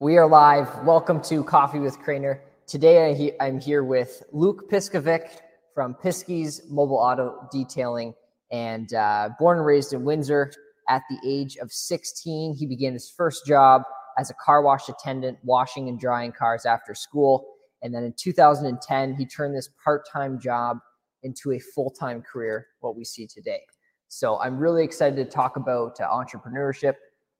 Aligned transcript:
We 0.00 0.18
are 0.18 0.26
live. 0.28 0.84
Welcome 0.84 1.22
to 1.22 1.44
Coffee 1.44 1.78
with 1.78 2.00
Crainer. 2.00 2.42
Today 2.66 3.32
I 3.38 3.46
I'm 3.46 3.60
here 3.60 3.84
with 3.84 4.24
Luke 4.32 4.68
Piskovic 4.68 5.28
from 5.72 5.94
Piskey's 5.94 6.62
Mobile 6.68 6.96
Auto 6.96 7.48
Detailing 7.52 8.12
and 8.50 8.92
uh, 8.92 9.28
born 9.38 9.58
and 9.58 9.66
raised 9.66 9.92
in 9.92 10.02
Windsor. 10.02 10.52
At 10.88 11.02
the 11.08 11.18
age 11.24 11.56
of 11.58 11.70
16, 11.70 12.56
he 12.56 12.66
began 12.66 12.92
his 12.92 13.08
first 13.08 13.46
job 13.46 13.82
as 14.18 14.30
a 14.30 14.34
car 14.44 14.62
wash 14.62 14.88
attendant, 14.88 15.38
washing 15.44 15.88
and 15.88 15.98
drying 15.98 16.32
cars 16.32 16.66
after 16.66 16.92
school. 16.92 17.46
And 17.82 17.94
then 17.94 18.02
in 18.02 18.14
2010, 18.18 19.14
he 19.14 19.24
turned 19.24 19.54
this 19.54 19.70
part 19.84 20.08
time 20.12 20.40
job 20.40 20.78
into 21.22 21.52
a 21.52 21.60
full 21.60 21.90
time 21.90 22.20
career, 22.20 22.66
what 22.80 22.96
we 22.96 23.04
see 23.04 23.28
today. 23.28 23.60
So 24.08 24.40
I'm 24.40 24.58
really 24.58 24.82
excited 24.82 25.16
to 25.16 25.24
talk 25.24 25.54
about 25.56 26.00
uh, 26.00 26.08
entrepreneurship, 26.08 26.94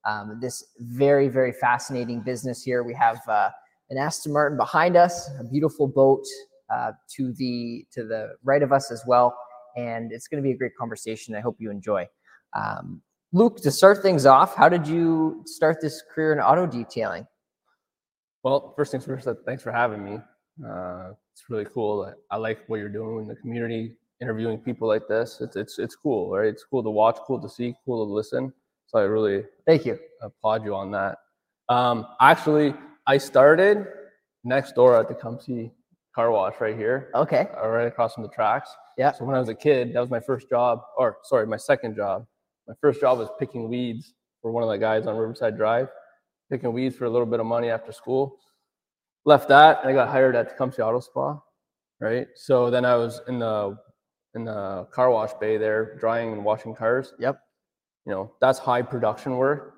um, 0.06 0.38
this 0.40 0.64
very, 0.78 1.28
very 1.28 1.52
fascinating 1.52 2.20
business 2.20 2.62
here. 2.62 2.82
We 2.82 2.94
have 2.94 3.20
uh, 3.28 3.50
an 3.90 3.98
Aston 3.98 4.32
Martin 4.32 4.56
behind 4.56 4.96
us, 4.96 5.30
a 5.38 5.44
beautiful 5.44 5.86
boat 5.86 6.24
uh, 6.72 6.92
to 7.16 7.32
the 7.34 7.86
to 7.92 8.04
the 8.04 8.34
right 8.42 8.62
of 8.62 8.72
us 8.72 8.90
as 8.90 9.02
well, 9.06 9.36
and 9.76 10.12
it's 10.12 10.28
going 10.28 10.42
to 10.42 10.46
be 10.46 10.52
a 10.52 10.56
great 10.56 10.76
conversation. 10.78 11.34
I 11.34 11.40
hope 11.40 11.56
you 11.58 11.70
enjoy. 11.70 12.06
Um, 12.54 13.02
Luke, 13.32 13.60
to 13.62 13.70
start 13.70 14.00
things 14.00 14.26
off, 14.26 14.54
how 14.54 14.68
did 14.68 14.86
you 14.86 15.42
start 15.46 15.80
this 15.80 16.02
career 16.14 16.32
in 16.32 16.38
auto 16.38 16.66
detailing? 16.66 17.26
Well, 18.44 18.74
first 18.76 18.92
things 18.92 19.04
first, 19.04 19.26
uh, 19.26 19.34
thanks 19.44 19.62
for 19.62 19.72
having 19.72 20.04
me. 20.04 20.18
Uh, 20.64 21.12
it's 21.32 21.44
really 21.48 21.64
cool. 21.64 22.14
I 22.30 22.36
like 22.36 22.60
what 22.68 22.76
you're 22.76 22.88
doing 22.88 23.18
in 23.18 23.26
the 23.26 23.34
community, 23.34 23.96
interviewing 24.20 24.58
people 24.58 24.86
like 24.86 25.08
this. 25.08 25.40
It's 25.40 25.56
it's 25.56 25.78
it's 25.78 25.96
cool, 25.96 26.30
right? 26.30 26.46
It's 26.46 26.64
cool 26.64 26.82
to 26.82 26.90
watch, 26.90 27.16
cool 27.26 27.40
to 27.40 27.48
see, 27.48 27.74
cool 27.84 28.06
to 28.06 28.12
listen. 28.12 28.52
So 28.94 29.00
I 29.00 29.04
really 29.04 29.42
Thank 29.66 29.84
you. 29.86 29.98
applaud 30.22 30.64
you 30.64 30.72
on 30.72 30.92
that. 30.92 31.18
Um, 31.68 32.06
actually, 32.20 32.74
I 33.08 33.18
started 33.18 33.88
next 34.44 34.76
door 34.76 34.96
at 34.96 35.08
the 35.08 35.14
Tecumseh 35.14 35.70
Car 36.14 36.30
Wash 36.30 36.54
right 36.60 36.76
here, 36.76 37.10
Okay. 37.16 37.48
uh, 37.60 37.66
right 37.66 37.88
across 37.88 38.14
from 38.14 38.22
the 38.22 38.28
tracks. 38.28 38.70
Yeah. 38.96 39.10
So 39.10 39.24
when 39.24 39.34
I 39.34 39.40
was 39.40 39.48
a 39.48 39.54
kid, 39.54 39.92
that 39.94 40.00
was 40.00 40.10
my 40.10 40.20
first 40.20 40.48
job, 40.48 40.82
or 40.96 41.16
sorry, 41.24 41.44
my 41.48 41.56
second 41.56 41.96
job. 41.96 42.24
My 42.68 42.74
first 42.80 43.00
job 43.00 43.18
was 43.18 43.28
picking 43.36 43.68
weeds 43.68 44.14
for 44.40 44.52
one 44.52 44.62
of 44.62 44.68
the 44.68 44.78
guys 44.78 45.08
on 45.08 45.16
Riverside 45.16 45.56
Drive, 45.56 45.88
picking 46.48 46.72
weeds 46.72 46.94
for 46.94 47.06
a 47.06 47.10
little 47.10 47.26
bit 47.26 47.40
of 47.40 47.46
money 47.46 47.70
after 47.70 47.90
school. 47.90 48.38
Left 49.24 49.48
that, 49.48 49.80
and 49.80 49.88
I 49.90 49.92
got 49.92 50.08
hired 50.08 50.36
at 50.36 50.50
Tecumseh 50.50 50.80
Auto 50.84 51.00
Spa, 51.00 51.40
right? 52.00 52.28
So 52.36 52.70
then 52.70 52.84
I 52.84 52.94
was 52.94 53.22
in 53.26 53.40
the 53.40 53.76
in 54.36 54.44
the 54.44 54.86
car 54.92 55.10
wash 55.10 55.32
bay 55.40 55.56
there, 55.56 55.96
drying 55.96 56.32
and 56.32 56.44
washing 56.44 56.76
cars. 56.76 57.12
Yep. 57.18 57.40
You 58.06 58.12
know, 58.12 58.32
that's 58.40 58.58
high 58.58 58.82
production 58.82 59.36
work. 59.36 59.74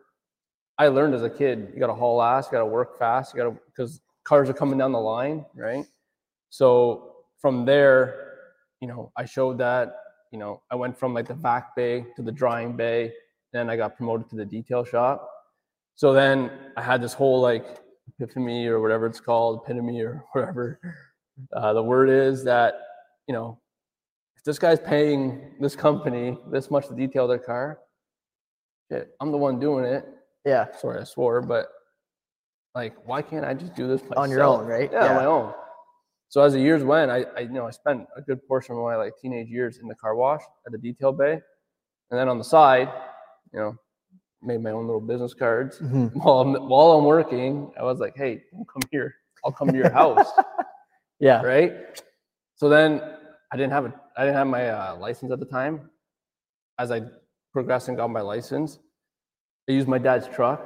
I 0.79 0.89
learned 0.89 1.15
as 1.15 1.23
a 1.23 1.31
kid, 1.31 1.71
you 1.73 1.81
got 1.81 1.87
to 1.87 1.95
haul 1.95 2.21
ass, 2.21 2.47
you 2.47 2.53
got 2.53 2.59
to 2.59 2.67
work 2.67 2.99
fast, 2.99 3.33
you 3.33 3.43
got 3.43 3.51
to 3.51 3.59
because 3.67 4.01
cars 4.25 4.51
are 4.51 4.55
coming 4.55 4.79
down 4.79 4.93
the 4.93 5.01
line, 5.01 5.45
right? 5.55 5.85
So 6.51 7.15
from 7.41 7.65
there, 7.65 8.35
you 8.81 8.89
know, 8.89 9.11
I 9.17 9.25
showed 9.25 9.59
that, 9.59 9.97
you 10.33 10.39
know, 10.39 10.63
I 10.71 10.75
went 10.75 10.99
from 10.99 11.15
like 11.15 11.29
the 11.29 11.35
vac 11.35 11.75
bay 11.77 12.05
to 12.17 12.23
the 12.23 12.33
drying 12.33 12.77
bay, 12.77 13.13
then 13.53 13.71
I 13.71 13.77
got 13.77 13.97
promoted 13.97 14.29
to 14.31 14.37
the 14.37 14.45
detail 14.45 14.85
shop. 14.85 15.31
So 15.95 16.13
then 16.13 16.51
I 16.77 16.83
had 16.83 17.01
this 17.01 17.15
whole 17.15 17.41
like 17.41 17.65
epiphany 18.21 18.67
or 18.67 18.81
whatever 18.81 19.07
it's 19.07 19.21
called, 19.21 19.63
epitome 19.65 20.03
or 20.03 20.25
whatever 20.33 20.79
uh, 21.53 21.73
the 21.73 21.83
word 21.83 22.11
is 22.11 22.45
that, 22.45 22.75
you 23.27 23.35
know, 23.35 23.59
if 24.37 24.45
this 24.45 24.59
guy's 24.59 24.81
paying 24.81 25.55
this 25.61 25.75
company 25.75 26.39
this 26.51 26.71
much 26.71 26.89
to 26.89 26.95
detail 26.95 27.27
their 27.27 27.39
car, 27.39 27.79
shit, 28.91 29.11
I'm 29.21 29.31
the 29.33 29.39
one 29.39 29.59
doing 29.61 29.85
it. 29.85 30.05
Yeah. 30.45 30.67
Sorry, 30.79 31.01
I 31.01 31.05
swore, 31.05 31.41
but 31.43 31.69
like, 32.75 32.95
why 33.07 33.23
can't 33.23 33.45
I 33.45 33.55
just 33.55 33.75
do 33.75 33.89
this 33.89 34.03
myself? 34.03 34.19
On 34.19 34.31
your 34.31 34.43
own, 34.45 34.67
right? 34.67 34.91
Yeah, 34.93 35.01
on 35.01 35.11
Yeah. 35.11 35.17
my 35.17 35.25
own. 35.27 35.53
So 36.29 36.43
as 36.43 36.53
the 36.53 36.61
years 36.61 36.83
went, 36.83 37.11
I, 37.11 37.25
I 37.37 37.41
you 37.41 37.51
know 37.51 37.67
I 37.67 37.71
spent 37.71 38.07
a 38.17 38.21
good 38.23 38.47
portion 38.49 38.75
of 38.77 38.83
my 38.83 38.97
like 38.97 39.13
teenage 39.21 39.49
years 39.49 39.79
in 39.79 39.89
the 39.89 39.95
car 39.95 40.15
wash 40.17 40.43
at 40.67 40.73
the 40.73 40.79
detail 40.79 41.13
bay, 41.13 41.33
and 41.33 42.19
then 42.19 42.29
on 42.29 42.39
the 42.39 42.45
side, 42.45 42.91
you 43.53 43.61
know, 43.61 43.77
made 44.43 44.61
my 44.61 44.71
own 44.71 44.87
little 44.87 45.01
business 45.01 45.35
cards. 45.35 45.79
Mhm. 45.79 46.13
While 46.23 46.41
I'm 46.41 46.69
while 46.69 46.93
I'm 46.93 47.05
working, 47.05 47.73
I 47.79 47.85
was 47.85 48.01
like, 48.01 48.17
hey, 48.17 48.43
don't 48.53 48.69
come 48.69 48.83
here. 48.91 49.15
I'll 49.45 49.53
come 49.53 49.69
to 49.69 49.77
your 49.77 49.91
house, 49.91 50.29
Yeah. 51.21 51.43
right? 51.43 51.73
So 52.57 52.69
then 52.69 53.01
I 53.53 53.57
didn't 53.57 53.73
have 53.73 53.87
a 53.87 53.95
I 54.17 54.23
didn't 54.25 54.37
have 54.37 54.47
my 54.49 54.69
uh, 54.69 54.97
license 54.97 55.31
at 55.33 55.39
the 55.39 55.47
time. 55.47 55.91
As 56.79 56.91
I 56.91 57.03
progressed 57.57 57.89
and 57.89 57.97
got 57.97 58.09
my 58.11 58.21
license, 58.21 58.79
I 59.69 59.73
used 59.73 59.89
my 59.89 59.97
dad's 60.07 60.29
truck. 60.29 60.61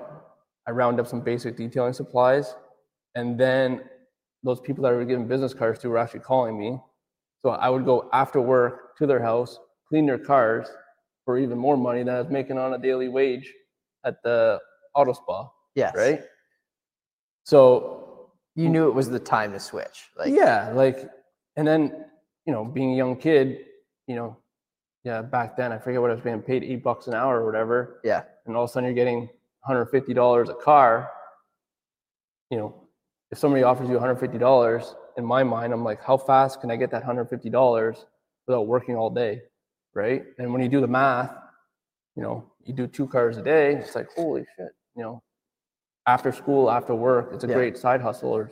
I 0.66 0.72
rounded 0.72 1.00
up 1.02 1.06
some 1.08 1.20
basic 1.20 1.56
detailing 1.56 1.92
supplies, 1.92 2.46
and 3.14 3.38
then 3.38 3.82
those 4.42 4.60
people 4.60 4.82
that 4.82 4.92
I 4.92 4.96
were 4.96 5.04
giving 5.04 5.28
business 5.28 5.54
cards 5.54 5.78
to 5.80 5.88
were 5.88 5.98
actually 5.98 6.24
calling 6.32 6.58
me. 6.58 6.70
So 7.42 7.50
I 7.50 7.68
would 7.72 7.84
go 7.84 8.08
after 8.12 8.40
work 8.40 8.96
to 8.98 9.06
their 9.06 9.22
house, 9.22 9.52
clean 9.88 10.04
their 10.04 10.18
cars 10.18 10.66
for 11.24 11.38
even 11.38 11.58
more 11.58 11.76
money 11.76 12.02
than 12.02 12.14
I 12.14 12.20
was 12.22 12.30
making 12.30 12.58
on 12.58 12.74
a 12.74 12.78
daily 12.78 13.08
wage 13.08 13.46
at 14.04 14.16
the 14.24 14.58
auto 14.94 15.12
spa, 15.12 15.48
Yes. 15.76 15.94
right? 15.94 16.20
So 17.44 17.96
You 18.56 18.68
knew 18.68 18.88
it 18.88 18.94
was 18.94 19.08
the 19.08 19.20
time 19.36 19.52
to 19.52 19.60
switch. 19.60 20.10
Like, 20.18 20.32
yeah, 20.34 20.72
like, 20.74 21.08
and 21.56 21.66
then 21.66 21.80
you 22.46 22.52
know, 22.52 22.64
being 22.64 22.90
a 22.94 22.96
young 22.96 23.16
kid, 23.16 23.58
you 24.08 24.16
know, 24.16 24.36
yeah, 25.04 25.22
back 25.22 25.56
then 25.56 25.72
I 25.72 25.78
forget 25.78 26.00
what 26.00 26.10
I 26.10 26.14
was 26.14 26.22
being 26.22 26.42
paid, 26.42 26.62
eight 26.64 26.82
bucks 26.82 27.06
an 27.06 27.14
hour 27.14 27.40
or 27.40 27.46
whatever, 27.46 28.00
yeah. 28.04 28.22
and 28.46 28.56
all 28.56 28.64
of 28.64 28.70
a 28.70 28.72
sudden 28.72 28.86
you're 28.86 28.94
getting 28.94 29.20
150 29.62 30.12
dollars 30.14 30.48
a 30.48 30.54
car. 30.54 31.10
You 32.50 32.58
know, 32.58 32.88
if 33.30 33.38
somebody 33.38 33.62
offers 33.62 33.88
you 33.88 33.94
150 33.94 34.38
dollars, 34.38 34.94
in 35.16 35.24
my 35.24 35.42
mind, 35.42 35.72
I'm 35.72 35.84
like, 35.84 36.02
how 36.02 36.16
fast 36.16 36.60
can 36.60 36.70
I 36.70 36.76
get 36.76 36.90
that 36.90 37.02
150 37.02 37.48
dollars 37.50 38.06
without 38.46 38.66
working 38.66 38.96
all 38.96 39.10
day, 39.10 39.42
right? 39.94 40.24
And 40.38 40.52
when 40.52 40.62
you 40.62 40.68
do 40.68 40.80
the 40.80 40.86
math, 40.86 41.32
you 42.16 42.22
know, 42.22 42.50
you 42.64 42.74
do 42.74 42.86
two 42.86 43.06
cars 43.06 43.36
a 43.36 43.42
day, 43.42 43.76
it's 43.76 43.94
like, 43.94 44.08
holy 44.14 44.44
shit, 44.56 44.70
you 44.96 45.02
know, 45.02 45.22
after 46.06 46.32
school, 46.32 46.70
after 46.70 46.94
work, 46.94 47.30
it's 47.32 47.44
a 47.44 47.46
Yeah. 47.48 47.54
great 47.54 47.78
side 47.78 48.00
hustle. 48.00 48.30
Or, 48.30 48.50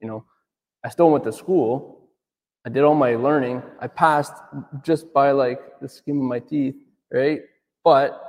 you 0.00 0.08
know, 0.08 0.24
I 0.84 0.88
still 0.90 1.10
went 1.10 1.24
to 1.24 1.32
school. 1.32 1.97
I 2.68 2.70
did 2.70 2.84
all 2.84 2.94
my 2.94 3.14
learning. 3.14 3.62
I 3.80 3.86
passed 3.86 4.34
just 4.82 5.10
by 5.14 5.30
like 5.30 5.80
the 5.80 5.88
skin 5.88 6.18
of 6.18 6.24
my 6.24 6.38
teeth, 6.38 6.74
right? 7.10 7.40
But 7.82 8.22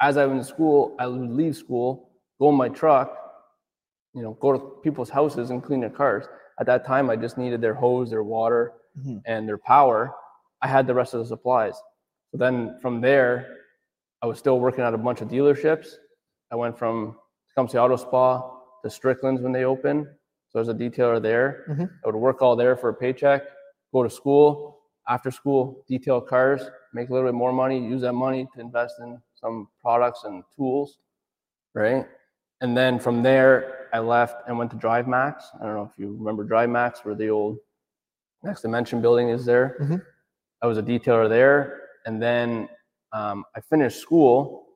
as 0.00 0.16
I 0.16 0.26
went 0.26 0.42
to 0.42 0.44
school, 0.44 0.96
I 0.98 1.06
would 1.06 1.30
leave 1.30 1.54
school, 1.54 2.10
go 2.40 2.48
in 2.48 2.56
my 2.56 2.68
truck, 2.68 3.16
you 4.12 4.22
know, 4.24 4.32
go 4.40 4.52
to 4.52 4.58
people's 4.82 5.08
houses 5.08 5.50
and 5.50 5.62
clean 5.62 5.78
their 5.78 5.88
cars. 5.88 6.26
At 6.58 6.66
that 6.66 6.84
time, 6.84 7.10
I 7.10 7.14
just 7.14 7.38
needed 7.38 7.60
their 7.60 7.74
hose, 7.74 8.10
their 8.10 8.24
water, 8.24 8.72
Mhm. 8.98 9.22
and 9.24 9.46
their 9.48 9.58
power. 9.58 10.16
I 10.60 10.66
had 10.66 10.88
the 10.88 10.94
rest 10.94 11.14
of 11.14 11.20
the 11.20 11.26
supplies. 11.26 11.80
So 12.32 12.38
then 12.38 12.76
from 12.80 13.00
there, 13.00 13.46
I 14.20 14.26
was 14.26 14.40
still 14.40 14.58
working 14.58 14.82
at 14.82 14.94
a 14.94 14.98
bunch 14.98 15.20
of 15.20 15.28
dealerships. 15.28 15.94
I 16.50 16.56
went 16.56 16.76
from 16.76 17.16
Tecumseh 17.50 17.78
Auto 17.78 17.94
Spa 17.94 18.50
to 18.82 18.90
Strickland's 18.90 19.42
when 19.42 19.52
they 19.52 19.64
opened. 19.64 20.08
So 20.48 20.58
I 20.58 20.62
was 20.62 20.68
a 20.68 20.74
detailer 20.74 21.22
there. 21.22 21.66
Mhm. 21.68 21.88
I 22.02 22.08
would 22.08 22.16
work 22.16 22.42
all 22.42 22.56
there 22.56 22.76
for 22.76 22.88
a 22.88 22.94
paycheck, 22.94 23.42
go 23.92 24.02
to 24.02 24.10
school, 24.10 24.78
after 25.08 25.30
school, 25.30 25.84
detail 25.88 26.20
cars, 26.20 26.62
make 26.92 27.08
a 27.08 27.12
little 27.12 27.28
bit 27.28 27.34
more 27.34 27.52
money, 27.52 27.84
use 27.84 28.02
that 28.02 28.12
money 28.12 28.46
to 28.54 28.60
invest 28.60 28.94
in 29.00 29.20
some 29.34 29.68
products 29.80 30.24
and 30.24 30.44
tools, 30.56 30.98
right? 31.74 32.06
And 32.60 32.76
then 32.76 32.98
from 33.00 33.22
there, 33.22 33.88
I 33.92 33.98
left 33.98 34.36
and 34.46 34.56
went 34.58 34.70
to 34.72 34.76
Drive 34.76 35.08
Max. 35.08 35.44
I 35.60 35.64
don't 35.64 35.74
know 35.74 35.90
if 35.92 35.98
you 35.98 36.14
remember 36.16 36.44
Drive 36.44 36.70
Max, 36.70 37.00
where 37.04 37.14
the 37.14 37.28
old 37.30 37.58
Next 38.42 38.62
Dimension 38.62 39.00
building 39.00 39.28
is 39.30 39.44
there. 39.44 39.76
Mhm. 39.80 40.02
I 40.62 40.66
was 40.66 40.78
a 40.78 40.82
detailer 40.82 41.28
there, 41.28 41.88
and 42.06 42.22
then 42.22 42.68
um, 43.12 43.44
I 43.56 43.60
finished 43.60 44.00
school, 44.00 44.66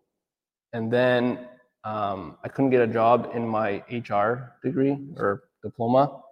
and 0.73 0.93
then 0.93 1.49
um, 1.85 2.39
I 2.43 2.49
couldn't 2.49 2.71
get 2.71 2.81
a 2.81 2.87
job 2.87 3.31
in 3.35 3.47
my 3.47 3.85
HR 3.91 4.55
degree 4.65 4.99
or 5.19 5.45
diploma, 5.63 6.23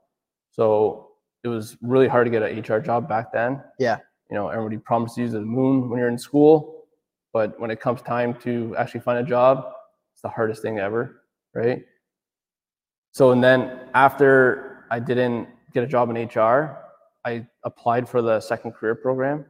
so 0.51 1.12
it 1.45 1.49
was 1.49 1.77
really 1.83 2.09
hard 2.09 2.27
to 2.27 2.31
get 2.31 2.43
an 2.43 2.59
HR 2.59 2.81
job 2.81 3.09
back 3.09 3.33
then. 3.33 3.63
Yeah. 3.79 3.99
You 4.31 4.37
know, 4.37 4.49
everybody 4.49 4.79
promises 4.79 5.19
you 5.19 5.29
the 5.29 5.41
moon 5.41 5.91
when 5.91 5.99
you're 5.99 6.09
in 6.09 6.19
school, 6.19 6.85
but 7.33 7.59
when 7.61 7.71
it 7.71 7.81
comes 7.81 8.01
time 8.03 8.35
to 8.41 8.75
actually 8.79 9.01
find 9.01 9.19
a 9.19 9.29
job, 9.29 9.73
it's 10.15 10.23
the 10.23 10.29
hardest 10.29 10.63
thing 10.63 10.79
ever, 10.79 11.23
right? 11.55 11.83
So, 13.13 13.33
and 13.33 13.43
then 13.43 13.89
after 13.95 14.85
I 14.91 15.01
didn't 15.01 15.49
get 15.75 15.85
a 15.85 15.87
job 15.87 16.11
in 16.11 16.17
HR, 16.17 16.79
I 17.25 17.47
applied 17.65 18.09
for 18.09 18.23
the 18.23 18.41
second 18.41 18.73
career 18.73 18.95
program. 18.95 19.45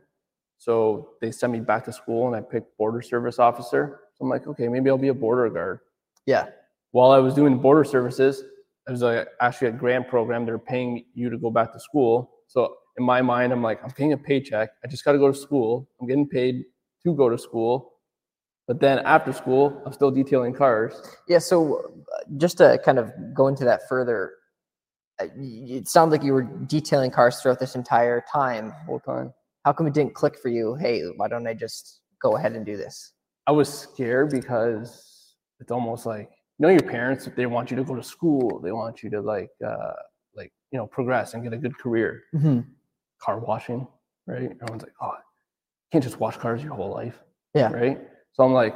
So 0.58 1.10
they 1.20 1.30
sent 1.30 1.52
me 1.52 1.60
back 1.60 1.84
to 1.86 1.92
school 1.92 2.26
and 2.26 2.36
I 2.36 2.40
picked 2.40 2.76
border 2.78 3.02
service 3.02 3.38
officer. 3.38 4.00
So 4.14 4.24
I'm 4.24 4.28
like, 4.28 4.46
okay, 4.46 4.68
maybe 4.68 4.90
I'll 4.90 4.98
be 4.98 5.08
a 5.08 5.14
border 5.14 5.48
guard. 5.50 5.80
Yeah. 6.26 6.46
While 6.92 7.10
I 7.10 7.18
was 7.18 7.34
doing 7.34 7.58
border 7.58 7.84
services, 7.84 8.44
it 8.86 8.90
was 8.90 9.02
a, 9.02 9.26
actually 9.40 9.68
a 9.68 9.72
grant 9.72 10.08
program. 10.08 10.44
They're 10.44 10.58
paying 10.58 11.04
you 11.14 11.30
to 11.30 11.38
go 11.38 11.50
back 11.50 11.72
to 11.72 11.80
school. 11.80 12.30
So 12.48 12.76
in 12.98 13.04
my 13.04 13.22
mind, 13.22 13.52
I'm 13.52 13.62
like, 13.62 13.82
I'm 13.82 13.90
getting 13.90 14.12
a 14.12 14.18
paycheck. 14.18 14.70
I 14.84 14.88
just 14.88 15.04
got 15.04 15.12
to 15.12 15.18
go 15.18 15.28
to 15.30 15.38
school. 15.38 15.88
I'm 16.00 16.08
getting 16.08 16.28
paid 16.28 16.64
to 17.04 17.14
go 17.14 17.28
to 17.28 17.38
school. 17.38 17.92
But 18.66 18.72
But 18.72 18.80
then 18.80 19.00
after 19.00 19.34
school, 19.34 19.82
I'm 19.84 19.92
still 19.92 20.10
detailing 20.10 20.54
cars. 20.54 20.94
Yeah. 21.28 21.40
So 21.40 21.76
uh, 21.76 22.18
just 22.38 22.56
to 22.56 22.80
kind 22.82 22.98
of 22.98 23.12
go 23.34 23.48
into 23.48 23.64
that 23.66 23.86
further, 23.86 24.32
uh, 25.20 25.26
it 25.36 25.88
sounds 25.88 26.10
like 26.10 26.22
you 26.22 26.32
were 26.32 26.44
detailing 26.44 27.10
cars 27.10 27.38
throughout 27.38 27.60
this 27.60 27.74
entire 27.74 28.24
time. 28.32 28.72
Whole 28.86 29.00
time. 29.00 29.34
How 29.66 29.74
come 29.74 29.86
it 29.86 29.92
didn't 29.92 30.14
click 30.14 30.38
for 30.38 30.48
you? 30.48 30.74
Hey, 30.74 31.02
why 31.16 31.28
don't 31.28 31.46
I 31.46 31.52
just 31.52 32.00
go 32.22 32.36
ahead 32.38 32.52
and 32.52 32.64
do 32.64 32.78
this? 32.78 33.12
I 33.46 33.52
was 33.52 33.68
scared 33.68 34.30
because 34.30 35.34
it's 35.60 35.70
almost 35.70 36.06
like 36.06 36.30
you 36.30 36.41
know 36.62 36.68
your 36.68 36.82
parents 36.82 37.28
they 37.36 37.46
want 37.46 37.70
you 37.70 37.76
to 37.76 37.84
go 37.84 37.94
to 37.94 38.02
school, 38.02 38.60
they 38.60 38.72
want 38.72 39.02
you 39.02 39.10
to 39.10 39.20
like 39.20 39.50
uh 39.66 39.92
like 40.34 40.52
you 40.70 40.78
know 40.78 40.86
progress 40.86 41.34
and 41.34 41.42
get 41.42 41.52
a 41.52 41.58
good 41.58 41.76
career. 41.76 42.22
Mm-hmm. 42.34 42.60
Car 43.20 43.38
washing, 43.38 43.86
right? 44.26 44.50
Everyone's 44.62 44.82
like, 44.82 44.94
oh, 45.00 45.12
you 45.12 45.88
can't 45.92 46.04
just 46.04 46.18
wash 46.20 46.36
cars 46.36 46.62
your 46.62 46.74
whole 46.74 46.90
life, 46.90 47.18
Yeah. 47.54 47.70
right? 47.72 48.00
So 48.32 48.44
I'm 48.44 48.52
like, 48.52 48.74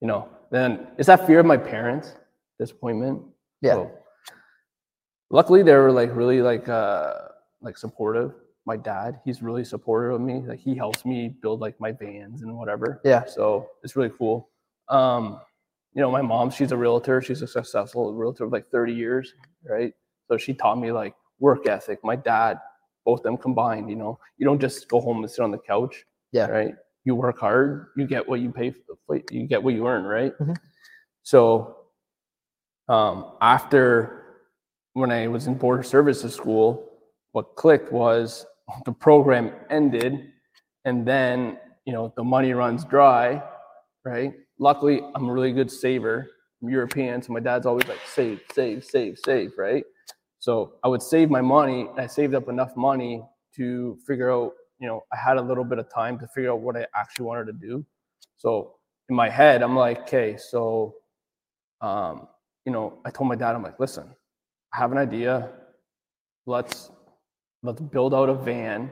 you 0.00 0.06
know, 0.08 0.28
then 0.50 0.86
it's 0.98 1.08
that 1.08 1.26
fear 1.26 1.40
of 1.40 1.46
my 1.46 1.56
parents, 1.56 2.14
disappointment. 2.58 3.22
Yeah. 3.60 3.74
So, 3.74 3.90
luckily 5.30 5.62
they 5.62 5.74
were 5.74 5.92
like 5.92 6.14
really 6.14 6.42
like 6.42 6.68
uh 6.68 7.14
like 7.60 7.76
supportive. 7.76 8.32
My 8.66 8.76
dad, 8.76 9.20
he's 9.24 9.42
really 9.42 9.64
supportive 9.64 10.14
of 10.14 10.20
me. 10.20 10.42
Like 10.46 10.60
he 10.60 10.74
helps 10.74 11.04
me 11.04 11.28
build 11.42 11.60
like 11.60 11.80
my 11.80 11.92
vans 11.92 12.42
and 12.42 12.56
whatever. 12.56 13.00
Yeah. 13.04 13.24
So 13.24 13.68
it's 13.82 13.96
really 13.96 14.12
cool. 14.18 14.48
Um, 14.88 15.40
you 15.94 16.00
know, 16.00 16.10
my 16.10 16.22
mom, 16.22 16.50
she's 16.50 16.72
a 16.72 16.76
realtor. 16.76 17.20
She's 17.20 17.42
a 17.42 17.46
successful 17.46 18.14
realtor 18.14 18.44
of 18.44 18.52
like 18.52 18.70
30 18.70 18.92
years, 18.92 19.34
right? 19.68 19.92
So 20.28 20.36
she 20.36 20.54
taught 20.54 20.78
me 20.78 20.92
like 20.92 21.14
work 21.40 21.66
ethic. 21.66 21.98
My 22.04 22.16
dad, 22.16 22.58
both 23.04 23.22
them 23.22 23.36
combined, 23.36 23.90
you 23.90 23.96
know, 23.96 24.18
you 24.38 24.46
don't 24.46 24.60
just 24.60 24.88
go 24.88 25.00
home 25.00 25.18
and 25.22 25.30
sit 25.30 25.42
on 25.42 25.50
the 25.50 25.58
couch, 25.58 26.04
Yeah. 26.32 26.46
right? 26.46 26.74
You 27.04 27.14
work 27.14 27.38
hard, 27.38 27.86
you 27.96 28.06
get 28.06 28.28
what 28.28 28.40
you 28.40 28.52
pay 28.52 28.72
for, 29.06 29.20
you 29.30 29.46
get 29.46 29.62
what 29.62 29.74
you 29.74 29.86
earn, 29.88 30.04
right? 30.04 30.36
Mhm. 30.38 30.56
So 31.22 31.76
um, 32.88 33.32
after 33.40 34.16
when 34.92 35.10
I 35.10 35.28
was 35.28 35.46
in 35.46 35.54
border 35.54 35.82
services 35.82 36.34
school, 36.34 36.88
what 37.32 37.54
clicked 37.56 37.92
was 37.92 38.46
the 38.84 38.92
program 38.92 39.52
ended 39.70 40.30
and 40.84 41.06
then 41.06 41.58
you 41.84 41.92
know 41.92 42.12
the 42.16 42.24
money 42.24 42.52
runs 42.52 42.84
dry 42.84 43.42
right 44.04 44.32
luckily 44.60 45.02
i'm 45.14 45.28
a 45.28 45.32
really 45.32 45.52
good 45.52 45.70
saver 45.70 46.30
i'm 46.62 46.68
european 46.68 47.20
so 47.20 47.32
my 47.32 47.40
dad's 47.40 47.66
always 47.66 47.86
like 47.88 47.98
save 48.06 48.40
save 48.52 48.84
save 48.84 49.18
save 49.24 49.50
right 49.58 49.84
so 50.38 50.74
i 50.84 50.88
would 50.88 51.02
save 51.02 51.30
my 51.30 51.40
money 51.40 51.88
and 51.90 52.00
i 52.00 52.06
saved 52.06 52.34
up 52.34 52.48
enough 52.48 52.76
money 52.76 53.20
to 53.54 53.98
figure 54.06 54.30
out 54.30 54.52
you 54.78 54.86
know 54.86 55.02
i 55.12 55.16
had 55.16 55.36
a 55.36 55.42
little 55.42 55.64
bit 55.64 55.78
of 55.78 55.92
time 55.92 56.18
to 56.18 56.28
figure 56.28 56.52
out 56.52 56.60
what 56.60 56.76
i 56.76 56.86
actually 56.94 57.26
wanted 57.26 57.46
to 57.46 57.52
do 57.52 57.84
so 58.36 58.76
in 59.08 59.16
my 59.16 59.28
head 59.28 59.62
i'm 59.62 59.74
like 59.76 60.02
okay 60.02 60.36
so 60.36 60.94
um 61.80 62.28
you 62.64 62.72
know 62.72 63.00
i 63.04 63.10
told 63.10 63.28
my 63.28 63.34
dad 63.34 63.56
i'm 63.56 63.62
like 63.62 63.80
listen 63.80 64.08
i 64.72 64.78
have 64.78 64.92
an 64.92 64.98
idea 64.98 65.50
let's 66.46 66.90
let's 67.62 67.80
build 67.80 68.14
out 68.14 68.28
a 68.28 68.34
van. 68.34 68.90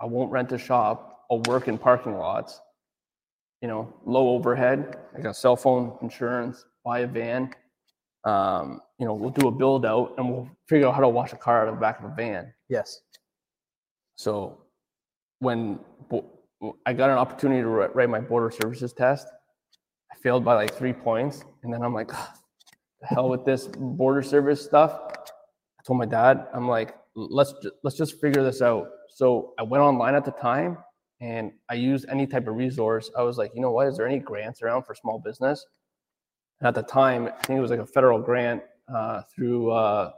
I 0.00 0.06
won't 0.06 0.30
rent 0.30 0.52
a 0.52 0.58
shop. 0.58 1.26
I'll 1.30 1.40
work 1.42 1.68
in 1.68 1.78
parking 1.78 2.14
lots. 2.14 2.60
You 3.60 3.68
know, 3.68 3.92
low 4.06 4.30
overhead. 4.30 4.96
I 5.16 5.20
got 5.20 5.36
cell 5.36 5.56
phone 5.56 5.96
insurance. 6.02 6.64
Buy 6.84 7.00
a 7.00 7.06
van. 7.06 7.50
Um, 8.24 8.80
you 8.98 9.06
know, 9.06 9.14
we'll 9.14 9.30
do 9.30 9.48
a 9.48 9.50
build 9.50 9.84
out 9.86 10.14
and 10.18 10.30
we'll 10.30 10.48
figure 10.68 10.86
out 10.88 10.94
how 10.94 11.00
to 11.00 11.08
wash 11.08 11.32
a 11.32 11.36
car 11.36 11.62
out 11.62 11.68
of 11.68 11.74
the 11.74 11.80
back 11.80 11.98
of 12.00 12.10
a 12.10 12.14
van. 12.14 12.52
Yes. 12.68 13.00
So 14.16 14.58
when 15.40 15.78
bo- 16.08 16.30
I 16.86 16.92
got 16.92 17.10
an 17.10 17.16
opportunity 17.16 17.62
to 17.62 17.68
write 17.68 18.08
my 18.10 18.20
border 18.20 18.50
services 18.50 18.92
test, 18.92 19.26
I 20.12 20.16
failed 20.16 20.44
by 20.44 20.54
like 20.54 20.74
three 20.74 20.92
points. 20.92 21.44
And 21.62 21.72
then 21.72 21.82
I'm 21.82 21.94
like, 21.94 22.12
"Ah, 22.12 22.34
the 23.00 23.06
hell 23.08 23.28
with 23.28 23.44
this 23.44 23.66
border 23.66 24.22
service 24.22 24.62
stuff. 24.62 24.98
I 25.12 25.82
told 25.86 25.98
my 25.98 26.06
dad, 26.06 26.46
I'm 26.52 26.68
like, 26.68 26.94
let's 27.14 27.54
let's 27.82 27.96
just 27.96 28.20
figure 28.20 28.42
this 28.42 28.60
out. 28.62 28.88
So 29.08 29.54
I 29.58 29.62
went 29.62 29.82
online 29.82 30.14
at 30.14 30.24
the 30.24 30.32
time 30.32 30.78
and 31.20 31.52
I 31.68 31.74
used 31.74 32.06
any 32.08 32.26
type 32.26 32.46
of 32.48 32.56
resource. 32.56 33.10
I 33.16 33.22
was 33.22 33.38
like, 33.38 33.52
you 33.54 33.60
know 33.60 33.70
what? 33.72 33.88
Is 33.88 33.96
there 33.96 34.06
any 34.06 34.18
grants 34.18 34.62
around 34.62 34.84
for 34.84 34.94
small 34.94 35.18
business? 35.18 35.64
And 36.60 36.68
at 36.68 36.74
the 36.74 36.82
time, 36.82 37.26
I 37.26 37.42
think 37.42 37.58
it 37.58 37.60
was 37.60 37.70
like 37.70 37.80
a 37.80 37.86
federal 37.86 38.20
grant 38.20 38.62
uh, 38.92 39.22
through 39.34 39.70
uh, 39.70 40.12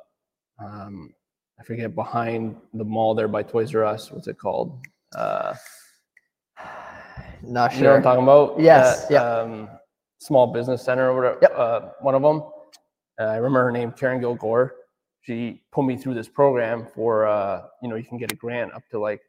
um, 0.58 1.12
I 1.58 1.64
forget 1.64 1.94
behind 1.94 2.56
the 2.74 2.84
mall 2.84 3.14
there 3.14 3.28
by 3.28 3.42
Toys 3.42 3.74
R 3.74 3.84
Us. 3.84 4.10
What's 4.10 4.26
it 4.26 4.38
called? 4.38 4.80
Uh, 5.14 5.54
Not 7.42 7.72
sure. 7.72 7.78
you 7.78 7.84
know 7.84 7.90
what 7.90 7.96
I'm 7.98 8.02
talking 8.02 8.22
about? 8.24 8.60
Yes, 8.60 9.06
That, 9.06 9.24
Um, 9.42 9.68
small 10.18 10.52
business 10.52 10.82
center 10.82 11.10
or 11.10 11.16
whatever. 11.16 11.38
Yep. 11.42 11.52
Uh, 11.56 11.80
one 12.00 12.14
of 12.14 12.22
them. 12.22 12.42
Uh, 13.20 13.24
I 13.24 13.36
remember 13.36 13.62
her 13.64 13.72
name, 13.72 13.92
Karen 13.92 14.20
Gilgore. 14.20 14.74
She 15.20 15.62
put 15.70 15.84
me 15.84 15.96
through 15.96 16.14
this 16.14 16.28
program 16.28 16.86
for, 16.94 17.26
uh, 17.26 17.62
you 17.82 17.88
know, 17.88 17.94
you 17.96 18.04
can 18.04 18.18
get 18.18 18.32
a 18.32 18.36
grant 18.36 18.72
up 18.72 18.82
to 18.90 18.98
like, 18.98 19.20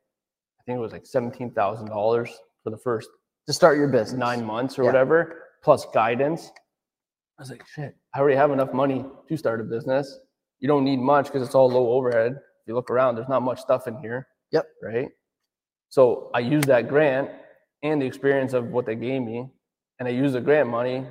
I 0.64 0.72
think 0.72 0.78
it 0.78 0.82
was 0.82 0.94
like 0.94 1.06
seventeen 1.06 1.52
thousand 1.52 1.88
dollars 1.88 2.30
for 2.64 2.70
the 2.70 2.78
first 2.78 3.10
To 3.48 3.54
start 3.54 3.78
your 3.78 3.90
business. 3.90 4.18
nine 4.18 4.46
months 4.46 4.80
or 4.80 4.84
Yeah. 4.84 4.90
whatever, 4.90 5.44
plus 5.64 5.86
guidance. 5.94 6.52
I 7.38 7.42
was 7.42 7.50
like, 7.50 7.66
shit, 7.68 7.96
I 8.16 8.20
already 8.20 8.38
have 8.38 8.52
enough 8.52 8.74
money 8.74 9.06
to 9.28 9.38
start 9.38 9.60
a 9.60 9.64
business. 9.64 10.20
You 10.60 10.68
don't 10.68 10.86
need 10.86 11.00
much 11.00 11.26
because 11.26 11.42
it's 11.46 11.56
all 11.56 11.70
low 11.70 11.92
overhead. 11.94 12.34
If 12.34 12.68
you 12.68 12.76
look 12.76 12.90
around, 12.90 13.16
there's 13.16 13.28
not 13.28 13.42
much 13.42 13.60
stuff 13.60 13.88
in 13.88 13.98
here. 13.98 14.28
Yep. 14.52 14.66
Right. 14.82 15.10
So 15.90 16.32
I 16.34 16.40
used 16.40 16.68
that 16.68 16.88
grant 16.88 17.30
and 17.82 18.02
the 18.02 18.06
experience 18.06 18.54
of 18.54 18.70
what 18.70 18.86
they 18.86 18.96
gave 18.96 19.22
me, 19.24 19.52
and 20.00 20.08
I 20.08 20.12
used 20.12 20.36
the 20.36 20.42
grant 20.42 20.70
money, 20.70 21.06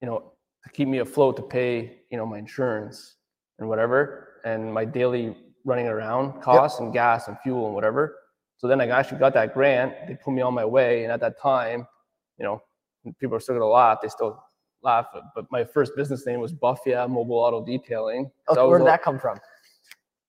you 0.00 0.08
know, 0.08 0.32
to 0.64 0.70
keep 0.70 0.88
me 0.88 0.98
afloat 0.98 1.36
to 1.36 1.42
pay, 1.42 2.00
you 2.10 2.16
know, 2.18 2.26
my 2.26 2.38
insurance 2.38 3.16
and 3.60 3.68
whatever, 3.68 4.40
and 4.44 4.72
my 4.72 4.84
daily 4.84 5.36
running 5.64 5.86
around 5.86 6.40
costs 6.42 6.80
and 6.80 6.92
gas 6.92 7.28
and 7.28 7.38
fuel 7.40 7.66
and 7.66 7.74
whatever. 7.74 8.16
So 8.58 8.66
then 8.68 8.80
I 8.80 8.86
actually 8.88 9.18
got 9.18 9.34
that 9.34 9.52
grant. 9.54 9.92
They 10.08 10.14
put 10.16 10.32
me 10.32 10.42
on 10.42 10.54
my 10.54 10.64
way, 10.64 11.02
and 11.04 11.12
at 11.12 11.20
that 11.20 11.38
time, 11.40 11.86
you 12.38 12.44
know, 12.44 12.62
people 13.20 13.36
are 13.36 13.40
still 13.40 13.54
gonna 13.54 13.66
laugh. 13.66 13.98
They 14.02 14.08
still 14.08 14.42
laugh, 14.82 15.06
but- 15.34 15.46
my 15.50 15.64
first 15.64 15.94
business 15.96 16.26
name 16.26 16.40
was 16.40 16.52
Buffia 16.52 17.08
Mobile 17.08 17.36
Auto 17.38 17.64
Detailing. 17.64 18.30
Oh, 18.48 18.68
where 18.68 18.78
did 18.78 18.86
that 18.88 19.02
come 19.02 19.18
from? 19.18 19.38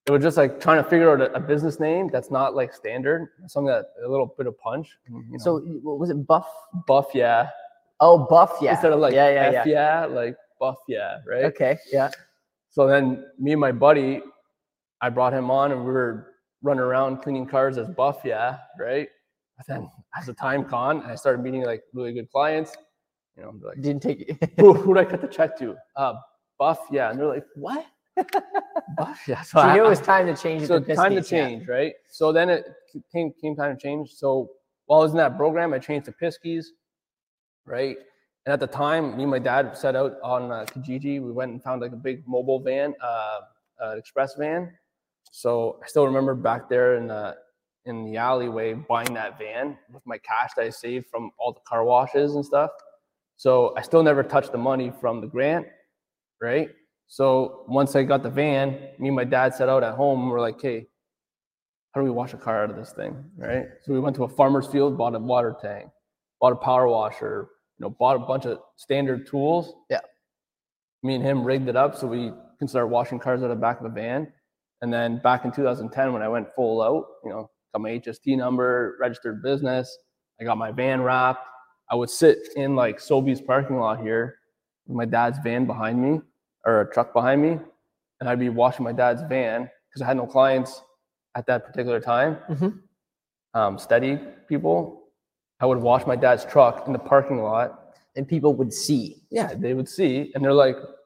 it 0.06 0.12
was 0.12 0.24
just 0.24 0.38
like 0.38 0.62
trying 0.62 0.82
to 0.82 0.90
figure 0.90 1.12
out 1.12 1.20
a, 1.20 1.34
a 1.34 1.40
business 1.40 1.82
name 1.82 2.10
that's 2.10 2.32
not 2.32 2.56
like 2.56 2.74
standard, 2.74 3.28
something 3.48 3.68
that 3.68 3.88
a 4.06 4.08
little 4.08 4.34
bit 4.38 4.48
of 4.48 4.58
punch. 4.58 4.98
You 5.10 5.22
know, 5.32 5.38
So 5.38 5.60
what 5.60 6.00
was 6.00 6.10
it 6.10 6.26
Buff? 6.26 6.48
buff, 6.88 7.08
yeah, 7.14 7.50
Oh, 8.00 8.18
Buff. 8.18 8.58
Yeah. 8.62 8.72
instead 8.72 8.94
of 8.94 9.00
like 9.00 9.14
yeah, 9.14 9.30
yeah, 9.30 9.52
yeah. 9.52 9.64
Yeah, 9.66 10.06
like 10.06 10.38
buff, 10.62 10.78
yeah, 10.88 11.18
right? 11.28 11.44
Okay. 11.46 11.78
Yeah. 11.92 12.10
So 12.70 12.88
then 12.88 13.26
me 13.38 13.52
and 13.52 13.60
my 13.60 13.74
buddy, 13.74 14.22
I 15.02 15.10
brought 15.10 15.34
him 15.34 15.52
on, 15.52 15.72
and 15.74 15.82
we 15.86 15.92
were 15.92 16.36
running 16.62 16.82
around 16.82 17.22
cleaning 17.22 17.46
cars 17.46 17.78
as 17.78 17.88
buff, 17.90 18.22
yeah, 18.24 18.58
right? 18.80 19.08
But 19.58 19.68
then 19.68 19.90
as 20.18 20.26
the 20.26 20.34
time 20.34 20.64
gone, 20.64 21.04
I 21.04 21.16
started 21.16 21.42
meeting 21.42 21.64
like 21.64 21.84
really 21.94 22.14
good 22.14 22.30
clients. 22.32 22.76
You 23.36 23.44
know, 23.44 23.54
like, 23.62 23.82
Didn't 23.82 24.02
take. 24.02 24.38
who, 24.60 24.74
who 24.74 24.94
did 24.94 25.08
I 25.08 25.10
cut 25.10 25.22
the 25.22 25.28
check 25.28 25.58
to? 25.60 25.76
Uh, 25.96 26.16
buff, 26.58 26.80
yeah, 26.92 27.12
and 27.12 27.20
they're 27.20 27.28
like, 27.28 27.46
what? 27.56 27.86
buff, 28.98 29.22
yeah. 29.28 29.42
so 29.42 29.60
I- 29.60 29.76
you 29.76 29.82
knew 29.82 29.86
it 29.86 29.90
was 29.90 30.02
time 30.02 30.26
to 30.28 30.36
change 30.36 30.68
so 30.68 30.80
time 30.80 31.14
to 31.14 31.22
Piskey's, 31.22 31.32
yeah. 31.32 31.48
change, 31.48 31.68
right? 31.68 31.94
So 32.10 32.32
then 32.32 32.50
it 32.50 32.66
came 33.12 33.32
came 33.40 33.56
time 33.56 33.76
to 33.76 33.82
change. 33.82 34.14
So 34.14 34.52
while 34.86 35.02
I 35.02 35.04
was 35.04 35.12
in 35.12 35.18
that 35.18 35.38
program, 35.38 35.74
I 35.74 35.80
changed 35.80 36.06
to 36.06 36.12
Piskey's, 36.12 36.72
right? 37.66 37.98
And 38.46 38.54
at 38.54 38.60
the 38.60 38.68
time, 38.68 39.18
me 39.18 39.24
and 39.24 39.32
my 39.32 39.40
dad 39.40 39.78
set 39.78 39.96
out 39.96 40.16
on 40.24 40.52
uh, 40.52 40.66
Kijiji. 40.66 41.22
We 41.22 41.32
went 41.32 41.52
and 41.52 41.62
found 41.62 41.82
like 41.82 41.92
a 41.92 41.98
big 41.98 42.26
mobile 42.26 42.60
van, 42.60 42.96
uh, 43.04 43.40
uh, 43.84 43.96
express 43.98 44.36
van. 44.36 44.72
So 45.32 45.80
I 45.84 45.88
still 45.88 46.06
remember 46.06 46.36
back 46.36 46.70
there 46.70 46.96
in 46.96 47.08
the 47.08 47.36
in 47.86 48.04
the 48.04 48.18
alleyway 48.18 48.74
buying 48.74 49.14
that 49.14 49.40
van 49.40 49.78
with 49.94 50.06
my 50.06 50.18
cash 50.18 50.52
that 50.58 50.66
I 50.66 50.70
saved 50.70 51.06
from 51.10 51.32
all 51.40 51.54
the 51.54 51.62
car 51.62 51.86
washes 51.86 52.36
and 52.36 52.46
stuff. 52.46 52.72
So 53.38 53.74
I 53.78 53.82
still 53.82 54.04
never 54.04 54.24
touched 54.24 54.52
the 54.52 54.58
money 54.58 54.92
from 55.00 55.22
the 55.22 55.28
grant, 55.28 55.68
right? 56.42 56.70
So 57.08 57.64
once 57.68 57.96
I 57.96 58.04
got 58.04 58.24
the 58.24 58.30
van, 58.30 58.72
me 59.00 59.08
and 59.08 59.16
my 59.16 59.24
dad 59.24 59.54
set 59.54 59.70
out 59.70 59.84
at 59.84 59.96
home. 59.96 60.30
We're 60.30 60.42
like, 60.42 60.62
"Hey, 60.62 60.88
how 61.92 62.02
do 62.02 62.06
we 62.06 62.12
wash 62.12 62.34
a 62.34 62.38
car 62.38 62.64
out 62.64 62.70
of 62.70 62.76
this 62.76 62.92
thing?" 62.92 63.32
Right? 63.38 63.68
So 63.84 63.94
we 63.94 64.00
went 64.00 64.16
to 64.18 64.26
a 64.26 64.28
farmer's 64.30 64.68
field, 64.68 64.98
bought 64.98 65.16
a 65.16 65.20
water 65.20 65.56
tank, 65.62 65.90
bought 66.42 66.54
a 66.54 66.58
power 66.58 66.88
washer, 66.88 67.50
you 67.78 67.84
know, 67.84 67.90
bought 67.90 68.18
a 68.18 68.20
bunch 68.20 68.46
of 68.46 68.60
standard 68.76 69.28
tools. 69.28 69.74
Yeah. 69.90 70.02
Me 71.04 71.16
and 71.16 71.24
him 71.24 71.44
rigged 71.44 71.70
it 71.70 71.76
up 71.76 71.96
so 71.96 72.08
we 72.08 72.34
can 72.60 72.68
start 72.68 72.90
washing 72.90 73.20
cars 73.20 73.42
out 73.42 73.52
of 73.52 73.58
the 73.58 73.62
back 73.62 73.80
of 73.80 73.86
a 73.86 73.90
van. 73.90 74.34
And 74.82 74.94
then 74.94 75.18
back 75.20 75.46
in 75.46 75.52
2010, 75.52 76.14
when 76.14 76.22
I 76.22 76.28
went 76.28 76.48
full 76.56 76.82
out, 76.82 77.06
you 77.24 77.30
know, 77.32 77.50
got 77.74 77.82
my 77.82 77.90
HST 77.92 78.38
number, 78.38 78.96
registered 79.00 79.42
business, 79.42 79.98
I 80.40 80.44
got 80.44 80.58
my 80.58 80.72
van 80.72 81.02
wrapped. 81.02 81.46
I 81.90 81.96
would 81.96 82.10
sit 82.10 82.50
in 82.56 82.76
like 82.76 83.00
Sobeys 83.00 83.44
parking 83.46 83.80
lot 83.80 84.02
here 84.02 84.40
with 84.86 84.96
my 84.98 85.06
dad's 85.06 85.40
van 85.40 85.66
behind 85.66 86.02
me 86.02 86.22
or 86.66 86.82
a 86.82 86.92
truck 86.94 87.14
behind 87.14 87.42
me, 87.42 87.58
and 88.20 88.30
I'd 88.30 88.40
be 88.40 88.50
washing 88.50 88.84
my 88.84 88.92
dad's 88.92 89.22
van 89.24 89.70
because 89.90 90.02
I 90.02 90.06
had 90.06 90.18
no 90.18 90.28
clients 90.28 90.82
at 91.36 91.46
that 91.48 91.66
particular 91.66 92.00
time. 92.00 92.38
Mhm. 92.50 92.82
Um, 93.54 93.80
steady 93.80 94.20
people. 94.48 95.04
I 95.60 95.66
would 95.66 95.80
wash 95.80 96.06
my 96.06 96.16
dad's 96.16 96.46
truck 96.46 96.86
in 96.88 96.94
the 96.94 97.00
parking 97.00 97.42
lot 97.42 97.96
and 98.16 98.28
people 98.28 98.54
would 98.56 98.74
see. 98.74 99.24
Yeah, 99.32 99.54
they 99.56 99.74
would 99.74 99.88
see, 99.90 100.32
and 100.36 100.44
they're 100.44 100.54
like, 100.54 100.76
"What's 100.76 100.97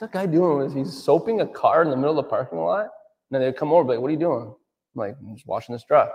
that 0.00 0.12
guy 0.12 0.26
doing? 0.26 0.58
Was 0.58 0.72
he's 0.74 0.92
soaping 0.92 1.40
a 1.40 1.46
car 1.46 1.82
in 1.82 1.90
the 1.90 1.96
middle 1.96 2.18
of 2.18 2.24
the 2.24 2.30
parking 2.30 2.58
lot?" 2.58 2.80
And 2.82 2.90
then 3.30 3.40
they'd 3.42 3.56
come 3.56 3.72
over, 3.72 3.88
like, 3.92 4.00
"What 4.00 4.08
are 4.08 4.12
you 4.12 4.18
doing?" 4.18 4.46
I'm 4.48 4.54
like, 4.94 5.16
"I'm 5.20 5.34
just 5.34 5.46
washing 5.46 5.74
this 5.74 5.84
truck." 5.84 6.10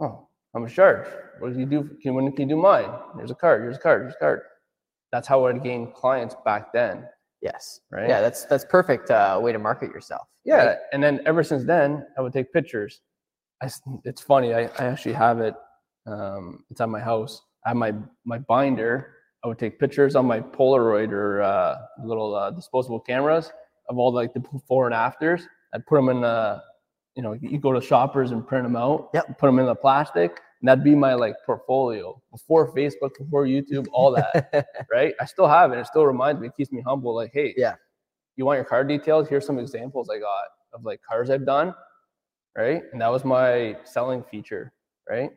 Oh, 0.00 0.28
I'm 0.54 0.62
much 0.62 0.74
charge? 0.74 1.06
What 1.38 1.52
do 1.52 1.58
you 1.60 1.66
do? 1.66 1.90
Can 2.02 2.14
when 2.14 2.30
can 2.32 2.48
you 2.48 2.56
do 2.56 2.60
mine? 2.60 2.90
Here's 3.16 3.30
a 3.30 3.34
card. 3.34 3.62
Here's 3.62 3.76
a 3.76 3.80
card. 3.80 4.02
Here's 4.02 4.14
a 4.14 4.18
card. 4.18 4.42
That's 5.12 5.28
how 5.28 5.46
I'd 5.46 5.62
gain 5.62 5.92
clients 5.92 6.34
back 6.44 6.72
then, 6.72 7.08
Yes. 7.40 7.80
right? 7.90 8.08
Yeah, 8.08 8.20
that's 8.20 8.44
that's 8.44 8.64
perfect 8.64 9.10
uh, 9.10 9.38
way 9.42 9.52
to 9.52 9.58
market 9.58 9.90
yourself. 9.90 10.26
Yeah, 10.44 10.64
right? 10.66 10.78
and 10.92 11.02
then 11.02 11.20
ever 11.26 11.42
since 11.42 11.64
then, 11.64 12.06
I 12.18 12.20
would 12.22 12.32
take 12.32 12.52
pictures. 12.52 13.00
I 13.62 13.70
it's 14.04 14.20
funny. 14.20 14.52
I, 14.54 14.62
I 14.78 14.84
actually 14.86 15.14
have 15.14 15.40
it. 15.40 15.54
Um, 16.06 16.64
it's 16.70 16.80
at 16.80 16.88
my 16.88 17.00
house. 17.00 17.42
I 17.64 17.70
have 17.70 17.76
my 17.76 17.94
my 18.24 18.38
binder. 18.38 19.12
I 19.46 19.48
would 19.48 19.60
take 19.60 19.78
pictures 19.78 20.16
on 20.16 20.26
my 20.26 20.40
Polaroid 20.40 21.12
or 21.12 21.40
uh, 21.40 21.76
little 22.04 22.34
uh, 22.34 22.50
disposable 22.50 22.98
cameras 22.98 23.52
of 23.88 23.96
all 23.96 24.12
like 24.12 24.34
the 24.34 24.40
before 24.40 24.86
and 24.86 24.94
afters. 24.94 25.46
I'd 25.72 25.86
put 25.86 25.94
them 25.94 26.08
in 26.08 26.22
the, 26.22 26.60
you 27.14 27.22
know, 27.22 27.32
you 27.34 27.60
go 27.60 27.72
to 27.72 27.80
shoppers 27.80 28.32
and 28.32 28.44
print 28.44 28.64
them 28.64 28.74
out. 28.74 29.10
Yep. 29.14 29.38
Put 29.38 29.46
them 29.46 29.60
in 29.60 29.66
the 29.66 29.74
plastic, 29.76 30.40
and 30.60 30.68
that'd 30.68 30.82
be 30.82 30.96
my 30.96 31.14
like 31.14 31.36
portfolio 31.46 32.20
before 32.32 32.74
Facebook, 32.74 33.10
before 33.20 33.44
YouTube, 33.44 33.86
all 33.92 34.10
that. 34.16 34.66
right? 34.92 35.14
I 35.20 35.24
still 35.26 35.46
have 35.46 35.70
it. 35.70 35.78
It 35.78 35.86
still 35.86 36.06
reminds 36.06 36.40
me. 36.40 36.48
It 36.48 36.56
keeps 36.56 36.72
me 36.72 36.82
humble. 36.84 37.14
Like, 37.14 37.30
hey, 37.32 37.54
Yeah. 37.56 37.76
you 38.34 38.44
want 38.44 38.56
your 38.56 38.64
car 38.64 38.82
details? 38.82 39.28
Here's 39.28 39.46
some 39.46 39.60
examples 39.60 40.10
I 40.10 40.18
got 40.18 40.46
of 40.72 40.84
like 40.84 41.00
cars 41.08 41.30
I've 41.30 41.46
done, 41.46 41.72
right? 42.58 42.82
And 42.90 43.00
that 43.00 43.12
was 43.12 43.24
my 43.24 43.76
selling 43.84 44.24
feature, 44.24 44.72
right? 45.08 45.30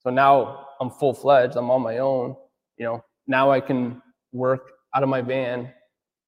So 0.00 0.10
now 0.10 0.66
I'm 0.80 0.90
full 0.90 1.14
fledged. 1.14 1.54
I'm 1.54 1.70
on 1.70 1.80
my 1.80 1.98
own. 1.98 2.34
You 2.76 2.86
know, 2.86 3.04
now 3.26 3.50
I 3.50 3.60
can 3.60 4.02
work 4.32 4.72
out 4.94 5.02
of 5.02 5.08
my 5.08 5.20
van. 5.20 5.72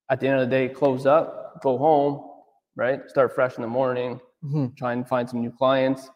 At 0.09 0.19
the 0.19 0.27
end 0.27 0.39
of 0.39 0.49
the 0.49 0.55
day, 0.55 0.69
close 0.69 1.05
up, 1.05 1.61
go 1.61 1.77
home, 1.77 2.29
right? 2.75 3.01
Start 3.07 3.33
fresh 3.33 3.55
in 3.55 3.63
the 3.63 3.67
morning. 3.67 4.19
Mhm. 4.43 4.75
Try 4.77 4.93
and 4.93 5.07
find 5.07 5.29
some 5.29 5.41
new 5.41 5.51
clients. 5.51 6.09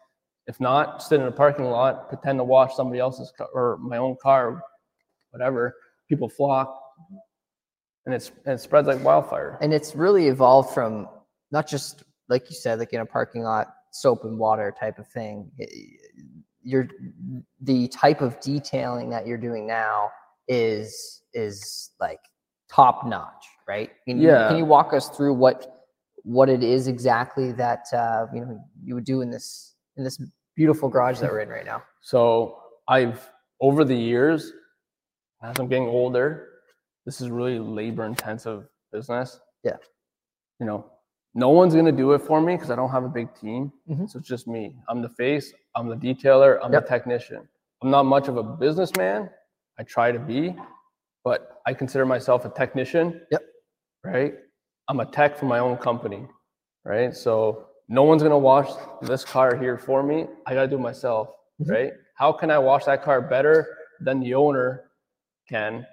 If 0.46 0.60
not, 0.60 1.02
sit 1.02 1.20
in 1.20 1.26
a 1.26 1.32
parking 1.32 1.66
lot, 1.66 2.08
pretend 2.08 2.38
to 2.38 2.44
wash 2.44 2.74
somebody 2.74 3.00
else's 3.00 3.32
car 3.36 3.48
or 3.52 3.76
my 3.78 3.96
own 3.98 4.16
car, 4.22 4.62
whatever. 5.30 5.74
People 6.08 6.28
flock, 6.28 6.76
and 8.06 8.14
it's 8.14 8.30
and 8.44 8.54
it 8.54 8.60
spreads 8.60 8.88
like 8.88 9.02
wildfire. 9.04 9.58
And 9.60 9.72
it's 9.72 9.94
really 9.94 10.28
evolved 10.28 10.70
from 10.70 11.08
not 11.50 11.66
just 11.66 12.04
like 12.28 12.48
you 12.48 12.56
said, 12.56 12.78
like 12.78 12.92
in 12.92 13.00
a 13.00 13.06
parking 13.06 13.42
lot, 13.42 13.74
soap 13.90 14.24
and 14.24 14.38
water 14.38 14.72
type 14.78 14.98
of 14.98 15.06
thing. 15.08 15.50
You're 16.62 16.88
the 17.60 17.88
type 17.88 18.20
of 18.20 18.38
detailing 18.40 19.10
that 19.10 19.26
you're 19.26 19.38
doing 19.38 19.66
now 19.66 20.10
is 20.50 21.22
is 21.32 21.90
like 22.00 22.18
top 22.68 23.06
notch, 23.06 23.44
right? 23.68 23.90
Can 24.06 24.20
you, 24.20 24.28
Yeah. 24.28 24.48
Can 24.48 24.58
you 24.58 24.64
walk 24.66 24.92
us 24.92 25.08
through 25.08 25.34
what 25.34 25.76
what 26.24 26.48
it 26.50 26.62
is 26.62 26.86
exactly 26.88 27.52
that 27.52 27.86
uh, 27.94 28.26
you 28.34 28.40
know 28.44 28.60
you 28.84 28.94
would 28.96 29.04
do 29.04 29.22
in 29.22 29.30
this 29.30 29.76
in 29.96 30.04
this 30.04 30.20
beautiful 30.56 30.88
garage 30.88 31.20
that 31.20 31.30
we're 31.30 31.40
in 31.40 31.48
right 31.48 31.64
now? 31.64 31.82
So 32.02 32.58
I've 32.88 33.30
over 33.60 33.84
the 33.84 33.94
years, 33.94 34.52
as 35.42 35.58
I'm 35.58 35.68
getting 35.68 35.86
older, 35.88 36.48
this 37.04 37.20
is 37.20 37.28
really 37.30 37.58
labor 37.58 38.04
intensive 38.06 38.66
business. 38.90 39.38
Yeah. 39.62 39.76
You 40.58 40.66
know, 40.66 40.90
no 41.34 41.50
one's 41.50 41.74
gonna 41.74 41.92
do 41.92 42.12
it 42.14 42.22
for 42.22 42.40
me 42.40 42.56
because 42.56 42.70
I 42.70 42.76
don't 42.76 42.90
have 42.90 43.04
a 43.04 43.08
big 43.20 43.28
team. 43.34 43.70
Mhm. 43.88 44.08
So 44.08 44.18
it's 44.18 44.26
just 44.28 44.48
me. 44.48 44.74
I'm 44.88 45.02
the 45.02 45.10
face, 45.10 45.52
I'm 45.76 45.88
the 45.88 45.96
detailer, 45.96 46.58
I'm 46.62 46.72
Yep. 46.72 46.82
the 46.84 46.88
technician. 46.88 47.46
I'm 47.82 47.90
not 47.90 48.04
much 48.04 48.28
of 48.28 48.36
a 48.38 48.42
businessman. 48.42 49.30
I 49.80 49.82
try 49.82 50.12
to 50.12 50.18
be, 50.18 50.54
but 51.24 51.62
I 51.66 51.72
consider 51.72 52.04
myself 52.04 52.44
a 52.44 52.50
technician. 52.50 53.22
Yep. 53.30 53.42
Right? 54.04 54.34
I'm 54.88 55.00
a 55.00 55.06
tech 55.06 55.38
for 55.38 55.46
my 55.46 55.58
own 55.58 55.78
company. 55.78 56.28
Right? 56.84 57.16
So 57.16 57.66
no 57.88 58.02
one's 58.02 58.22
gonna 58.22 58.38
wash 58.38 58.68
this 59.00 59.24
car 59.24 59.56
here 59.56 59.78
for 59.78 60.02
me. 60.02 60.26
I 60.46 60.52
gotta 60.52 60.68
do 60.68 60.76
it 60.76 60.80
myself. 60.80 61.30
Mhm. 61.62 61.70
Right? 61.70 61.92
How 62.14 62.30
can 62.30 62.50
I 62.50 62.58
wash 62.58 62.84
that 62.84 63.02
car 63.02 63.22
better 63.22 63.78
than 64.00 64.20
the 64.20 64.34
owner 64.34 64.90
can, 65.48 65.86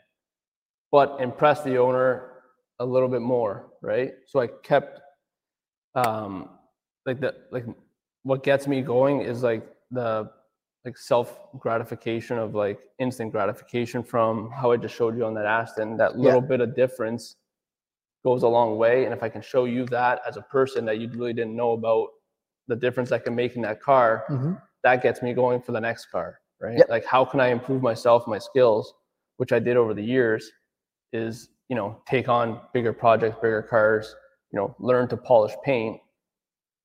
but 0.91 1.19
impress 1.21 1.63
the 1.63 1.77
owner 1.77 2.43
a 2.79 2.85
little 2.85 3.07
bit 3.07 3.21
more, 3.21 3.71
right? 3.81 4.13
So 4.27 4.41
I 4.41 4.47
kept 4.47 4.99
um 5.95 6.49
like 7.05 7.21
the 7.21 7.33
like 7.51 7.65
what 8.23 8.43
gets 8.43 8.67
me 8.67 8.81
going 8.81 9.21
is 9.21 9.43
like 9.43 9.65
the 9.91 10.29
like 10.87 10.97
self 10.97 11.39
gratification 11.59 12.37
of 12.39 12.55
like 12.55 12.79
instant 12.97 13.31
gratification 13.31 14.01
from 14.01 14.49
how 14.49 14.71
I 14.71 14.77
just 14.77 14.95
showed 14.95 15.17
you 15.17 15.25
on 15.25 15.33
that 15.33 15.45
Aston. 15.45 15.97
That 15.97 16.17
little 16.17 16.41
bit 16.41 16.61
of 16.61 16.75
difference 16.75 17.35
goes 18.23 18.43
a 18.43 18.47
long 18.47 18.77
way. 18.77 19.03
And 19.03 19.13
if 19.13 19.21
I 19.21 19.27
can 19.27 19.41
show 19.41 19.65
you 19.65 19.85
that 19.87 20.21
as 20.25 20.37
a 20.37 20.41
person 20.43 20.85
that 20.85 20.99
you 20.99 21.09
really 21.09 21.33
didn't 21.33 21.55
know 21.55 21.73
about 21.73 22.07
the 22.67 22.75
difference 22.75 23.11
I 23.11 23.19
can 23.19 23.35
make 23.35 23.57
in 23.57 23.61
that 23.63 23.81
car, 23.81 24.23
mm-hmm. 24.29 24.53
that 24.83 25.03
gets 25.03 25.21
me 25.21 25.33
going 25.33 25.61
for 25.61 25.73
the 25.73 25.81
next 25.81 26.05
car, 26.05 26.39
right? 26.61 26.77
Yep. 26.77 26.89
Like 26.89 27.05
how 27.05 27.25
can 27.25 27.41
I 27.41 27.47
improve 27.49 27.81
myself, 27.81 28.25
my 28.25 28.39
skills, 28.39 28.93
which 29.35 29.51
I 29.51 29.59
did 29.59 29.75
over 29.75 29.93
the 29.93 30.03
years, 30.03 30.49
is 31.11 31.49
you 31.67 31.75
know 31.75 32.01
take 32.07 32.29
on 32.29 32.61
bigger 32.73 32.93
projects, 32.93 33.35
bigger 33.41 33.61
cars, 33.61 34.15
you 34.51 34.57
know, 34.57 34.73
learn 34.79 35.09
to 35.09 35.17
polish 35.17 35.53
paint 35.65 35.99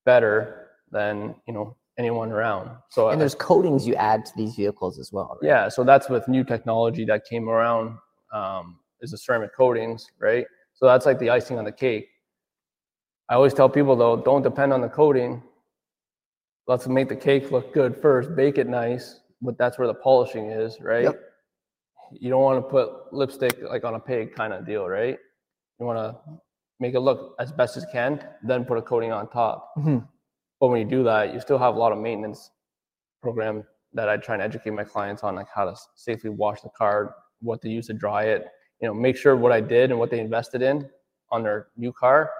better 0.04 0.70
than 0.90 1.36
you 1.46 1.54
know 1.54 1.76
anyone 2.02 2.30
around. 2.32 2.70
So 2.90 3.08
And 3.08 3.16
I- 3.16 3.20
there's 3.20 3.34
coatings 3.34 3.86
you 3.86 3.94
add 3.94 4.20
to 4.26 4.32
these 4.36 4.54
vehicles 4.56 4.98
as 4.98 5.12
well. 5.12 5.38
Right? 5.40 5.48
yeah, 5.48 5.68
so 5.68 5.84
that's 5.84 6.08
with 6.08 6.26
new 6.28 6.44
technology 6.44 7.04
that 7.06 7.24
came 7.32 7.48
around 7.48 7.98
um, 8.32 8.78
is 9.00 9.10
the 9.12 9.18
ceramic 9.18 9.54
coatings, 9.56 10.00
right? 10.18 10.46
So 10.74 10.86
that's 10.86 11.06
like 11.06 11.18
the 11.18 11.30
icing 11.30 11.58
on 11.58 11.64
the 11.64 11.72
cake. 11.72 12.08
I 13.28 13.34
always 13.34 13.54
tell 13.54 13.68
people 13.68 13.94
though, 13.96 14.16
don't 14.16 14.42
depend 14.42 14.72
on 14.72 14.80
the 14.80 14.88
coating. 14.88 15.42
Let's 16.66 16.86
make 16.86 17.08
the 17.08 17.16
cake 17.16 17.50
look 17.50 17.72
good 17.74 17.96
first, 17.96 18.34
bake 18.36 18.56
it 18.58 18.68
nice, 18.68 19.20
but 19.40 19.58
that's 19.58 19.78
where 19.78 19.88
the 19.88 19.94
polishing 19.94 20.50
is, 20.50 20.80
right? 20.80 21.04
Yep. 21.04 21.20
You 22.12 22.30
don't 22.30 22.42
want 22.42 22.58
to 22.64 22.68
put 22.76 23.12
lipstick 23.12 23.54
like 23.62 23.84
on 23.84 23.94
a 23.94 24.00
pig 24.00 24.34
kind 24.34 24.52
of 24.52 24.66
deal, 24.66 24.88
right? 24.88 25.18
You 25.78 25.86
want 25.86 25.98
to 25.98 26.08
make 26.80 26.94
it 26.94 27.00
look 27.00 27.34
as 27.38 27.52
best 27.52 27.76
as 27.76 27.82
you 27.84 27.88
can, 27.92 28.10
then 28.42 28.64
put 28.64 28.76
a 28.78 28.82
coating 28.82 29.12
on 29.12 29.28
top. 29.28 29.72
Mhm. 29.78 30.06
But 30.62 30.68
when 30.68 30.78
you 30.78 30.86
do 30.86 31.02
that, 31.02 31.34
you 31.34 31.40
still 31.40 31.58
have 31.58 31.74
a 31.74 31.78
lot 31.78 31.90
of 31.90 31.98
maintenance 31.98 32.52
program 33.20 33.64
that 33.94 34.08
I 34.08 34.16
try 34.16 34.36
and 34.36 34.42
educate 34.42 34.70
my 34.70 34.84
clients 34.84 35.24
on, 35.24 35.34
like 35.34 35.48
how 35.52 35.64
to 35.64 35.74
safely 35.96 36.30
wash 36.30 36.60
the 36.60 36.68
car, 36.68 37.16
what 37.40 37.60
to 37.62 37.68
use 37.68 37.88
to 37.88 37.94
dry 37.94 38.26
it. 38.26 38.46
You 38.80 38.86
know, 38.86 38.94
make 38.94 39.16
sure 39.16 39.36
what 39.36 39.50
I 39.50 39.60
did 39.60 39.90
and 39.90 39.98
what 39.98 40.08
they 40.08 40.20
invested 40.20 40.62
in 40.62 40.88
on 41.32 41.42
their 41.42 41.66
new 41.76 41.92
car 41.92 42.30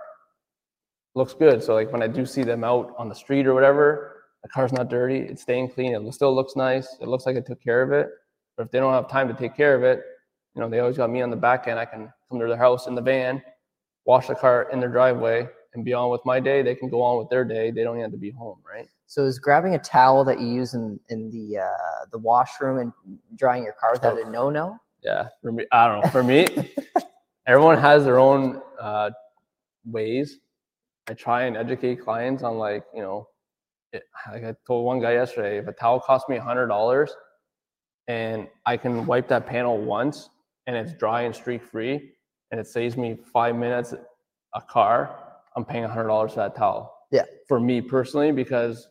looks 1.16 1.34
good. 1.34 1.64
So 1.64 1.74
like 1.74 1.90
when 1.90 2.00
I 2.00 2.06
do 2.06 2.24
see 2.24 2.44
them 2.44 2.62
out 2.62 2.94
on 2.96 3.08
the 3.08 3.14
street 3.16 3.44
or 3.44 3.54
whatever, 3.54 4.22
the 4.44 4.48
car's 4.50 4.72
not 4.72 4.88
dirty, 4.88 5.18
it's 5.18 5.42
staying 5.42 5.70
clean, 5.70 5.92
it 5.92 6.14
still 6.14 6.32
looks 6.32 6.54
nice, 6.54 6.96
it 7.00 7.08
looks 7.08 7.26
like 7.26 7.36
I 7.36 7.40
took 7.40 7.60
care 7.60 7.82
of 7.82 7.90
it. 7.90 8.08
But 8.56 8.66
if 8.66 8.70
they 8.70 8.78
don't 8.78 8.92
have 8.92 9.10
time 9.10 9.26
to 9.26 9.34
take 9.34 9.56
care 9.56 9.74
of 9.74 9.82
it, 9.82 10.00
you 10.54 10.60
know, 10.60 10.68
they 10.68 10.78
always 10.78 10.96
got 10.96 11.10
me 11.10 11.22
on 11.22 11.30
the 11.30 11.36
back 11.36 11.66
end. 11.66 11.76
I 11.76 11.86
can 11.86 12.12
come 12.28 12.38
to 12.38 12.46
their 12.46 12.56
house 12.56 12.86
in 12.86 12.94
the 12.94 13.02
van, 13.02 13.42
wash 14.04 14.28
the 14.28 14.36
car 14.36 14.68
in 14.72 14.78
their 14.78 14.90
driveway, 14.90 15.48
and 15.74 15.84
be 15.84 15.92
on 15.92 16.10
with 16.10 16.24
my 16.24 16.40
day. 16.40 16.62
They 16.62 16.74
can 16.74 16.88
go 16.88 17.02
on 17.02 17.18
with 17.18 17.28
their 17.30 17.44
day. 17.44 17.70
They 17.70 17.82
don't 17.82 17.98
have 18.00 18.10
to 18.12 18.16
be 18.16 18.30
home, 18.30 18.58
right? 18.68 18.88
So 19.06 19.24
is 19.24 19.38
grabbing 19.38 19.74
a 19.74 19.78
towel 19.78 20.24
that 20.24 20.40
you 20.40 20.46
use 20.46 20.74
in 20.74 20.98
in 21.08 21.30
the 21.30 21.58
uh, 21.58 22.06
the 22.10 22.18
washroom 22.18 22.78
and 22.78 23.18
drying 23.36 23.62
your 23.62 23.74
car 23.74 23.94
is 23.94 24.00
that 24.00 24.16
a 24.16 24.30
no 24.30 24.50
no? 24.50 24.78
Yeah, 25.02 25.28
for 25.42 25.52
me, 25.52 25.66
I 25.72 25.86
don't 25.86 26.02
know. 26.02 26.10
For 26.10 26.22
me, 26.22 26.46
everyone 27.46 27.78
has 27.78 28.04
their 28.04 28.18
own 28.18 28.62
uh, 28.80 29.10
ways. 29.84 30.38
I 31.08 31.14
try 31.14 31.42
and 31.42 31.56
educate 31.56 31.96
clients 31.96 32.42
on 32.42 32.56
like 32.56 32.84
you 32.94 33.02
know, 33.02 33.28
it, 33.92 34.04
like 34.30 34.44
I 34.44 34.54
told 34.66 34.86
one 34.86 35.00
guy 35.00 35.12
yesterday, 35.12 35.58
if 35.58 35.66
a 35.66 35.72
towel 35.72 36.00
costs 36.00 36.28
me 36.28 36.36
a 36.36 36.42
hundred 36.42 36.68
dollars, 36.68 37.14
and 38.08 38.48
I 38.64 38.76
can 38.76 39.04
wipe 39.04 39.28
that 39.28 39.46
panel 39.46 39.76
once, 39.76 40.30
and 40.66 40.76
it's 40.76 40.94
dry 40.94 41.22
and 41.22 41.34
streak 41.34 41.62
free, 41.62 42.12
and 42.50 42.60
it 42.60 42.66
saves 42.66 42.96
me 42.96 43.18
five 43.32 43.56
minutes 43.56 43.92
a 44.54 44.60
car, 44.60 45.21
I'm 45.56 45.64
paying 45.64 45.84
a 45.84 45.88
hundred 45.88 46.08
dollars 46.08 46.32
for 46.32 46.40
that 46.40 46.56
towel. 46.56 46.94
Yeah. 47.10 47.24
For 47.46 47.60
me 47.60 47.80
personally, 47.80 48.32
because 48.32 48.88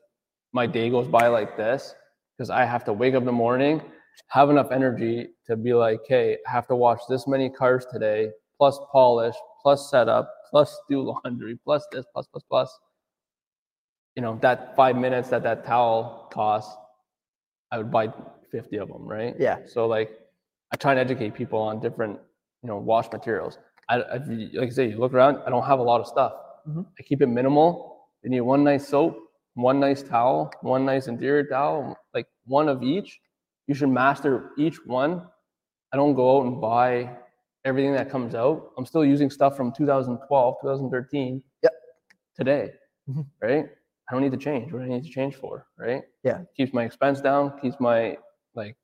my 0.53 0.67
day 0.67 0.89
goes 0.89 1.07
by 1.07 1.27
like 1.27 1.57
this, 1.57 1.95
because 2.37 2.49
I 2.49 2.65
have 2.65 2.83
to 2.85 2.93
wake 2.93 3.13
up 3.13 3.21
in 3.21 3.25
the 3.25 3.31
morning, 3.31 3.81
have 4.27 4.49
enough 4.49 4.71
energy 4.71 5.29
to 5.47 5.55
be 5.55 5.73
like, 5.73 6.01
hey, 6.07 6.37
I 6.47 6.51
have 6.51 6.67
to 6.67 6.75
wash 6.75 6.99
this 7.09 7.27
many 7.27 7.49
cars 7.49 7.85
today, 7.91 8.29
plus 8.57 8.79
polish, 8.91 9.35
plus 9.61 9.89
setup, 9.89 10.33
plus 10.49 10.77
do 10.89 11.01
laundry, 11.01 11.57
plus 11.63 11.85
this, 11.91 12.05
plus, 12.13 12.27
plus, 12.27 12.43
plus. 12.49 12.79
You 14.15 14.21
know, 14.21 14.37
that 14.41 14.75
five 14.75 14.95
minutes 14.97 15.29
that 15.29 15.43
that 15.43 15.65
towel 15.65 16.29
costs, 16.33 16.75
I 17.71 17.77
would 17.77 17.91
buy 17.91 18.11
50 18.51 18.77
of 18.77 18.89
them, 18.89 19.07
right? 19.07 19.35
Yeah. 19.39 19.59
So 19.65 19.87
like, 19.87 20.11
I 20.71 20.75
try 20.75 20.91
and 20.91 20.99
educate 20.99 21.33
people 21.33 21.59
on 21.59 21.79
different, 21.79 22.19
you 22.61 22.67
know, 22.67 22.77
wash 22.77 23.11
materials. 23.11 23.57
I, 23.89 24.01
I 24.01 24.17
like 24.53 24.67
I 24.67 24.69
say, 24.69 24.89
you 24.89 24.97
look 24.97 25.13
around, 25.13 25.39
I 25.45 25.49
don't 25.49 25.65
have 25.65 25.79
a 25.79 25.83
lot 25.83 26.01
of 26.01 26.07
stuff. 26.07 26.33
Mhm. 26.71 26.85
I 26.99 27.03
keep 27.03 27.21
it 27.21 27.27
minimal. 27.27 28.07
You 28.23 28.29
need 28.29 28.41
one 28.41 28.63
nice 28.63 28.87
soap, 28.87 29.17
one 29.55 29.79
nice 29.79 30.03
towel, 30.03 30.51
one 30.61 30.85
nice 30.85 31.07
interior 31.07 31.43
towel, 31.45 31.97
like 32.13 32.27
one 32.45 32.69
of 32.69 32.83
each. 32.83 33.19
You 33.67 33.73
should 33.75 33.89
master 33.89 34.51
each 34.57 34.77
one 34.85 35.27
I 35.93 35.97
don't 35.97 36.13
go 36.15 36.37
out 36.37 36.45
and 36.45 36.61
buy 36.61 37.17
everything 37.65 37.91
that 37.93 38.09
comes 38.09 38.33
out. 38.33 38.71
I'm 38.77 38.85
still 38.85 39.03
using 39.03 39.29
stuff 39.29 39.57
from 39.57 39.73
2012, 39.73 40.55
2013. 40.61 41.43
Yep. 41.63 41.73
Today, 42.33 42.73
Mhm. 43.09 43.25
right? 43.41 43.69
I 44.07 44.13
don't 44.13 44.21
need 44.21 44.31
to 44.31 44.37
change. 44.37 44.71
What 44.71 44.79
do 44.79 44.85
I 44.85 44.87
need 44.87 45.03
to 45.03 45.09
change 45.09 45.35
for, 45.35 45.67
right? 45.77 46.03
Yeah. 46.23 46.45
Keeps 46.55 46.71
my 46.73 46.85
expense 46.85 47.19
down. 47.19 47.59
Keeps 47.59 47.77
my 47.81 48.17
like 48.55 48.77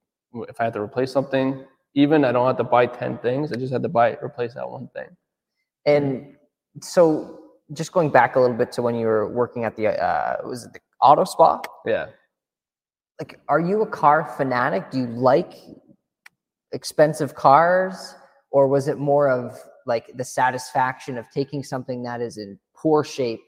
if 0.49 0.59
I 0.59 0.65
have 0.65 0.73
to 0.73 0.81
replace 0.81 1.11
something, 1.13 1.65
even 1.93 2.25
I 2.25 2.33
don't 2.33 2.45
have 2.45 2.57
to 2.57 2.63
buy 2.65 2.85
ten 2.87 3.17
things. 3.19 3.53
I 3.53 3.55
just 3.55 3.71
have 3.71 3.83
to 3.83 3.89
buy 3.89 4.17
replace 4.21 4.53
that 4.55 4.69
one 4.69 4.89
thing. 4.89 5.15
And 5.85 6.35
so, 6.81 7.46
just 7.73 7.91
going 7.91 8.09
back 8.09 8.35
a 8.35 8.39
little 8.39 8.55
bit 8.55 8.71
to 8.73 8.81
when 8.81 8.95
you 8.95 9.07
were 9.07 9.27
working 9.27 9.65
at 9.65 9.75
the 9.75 9.87
uh, 9.87 10.37
was 10.45 10.65
it 10.65 10.73
the 10.73 10.79
auto 11.01 11.23
spa? 11.23 11.61
Yeah. 11.85 12.07
Like, 13.19 13.39
are 13.49 13.59
you 13.59 13.81
a 13.81 13.87
car 13.87 14.33
fanatic? 14.37 14.91
Do 14.91 14.99
you 14.99 15.07
like 15.07 15.53
expensive 16.71 17.35
cars, 17.35 18.15
or 18.51 18.67
was 18.67 18.87
it 18.87 18.97
more 18.97 19.29
of 19.29 19.57
like 19.85 20.11
the 20.15 20.23
satisfaction 20.23 21.17
of 21.17 21.25
taking 21.31 21.63
something 21.63 22.03
that 22.03 22.21
is 22.21 22.37
in 22.37 22.59
poor 22.75 23.03
shape 23.03 23.41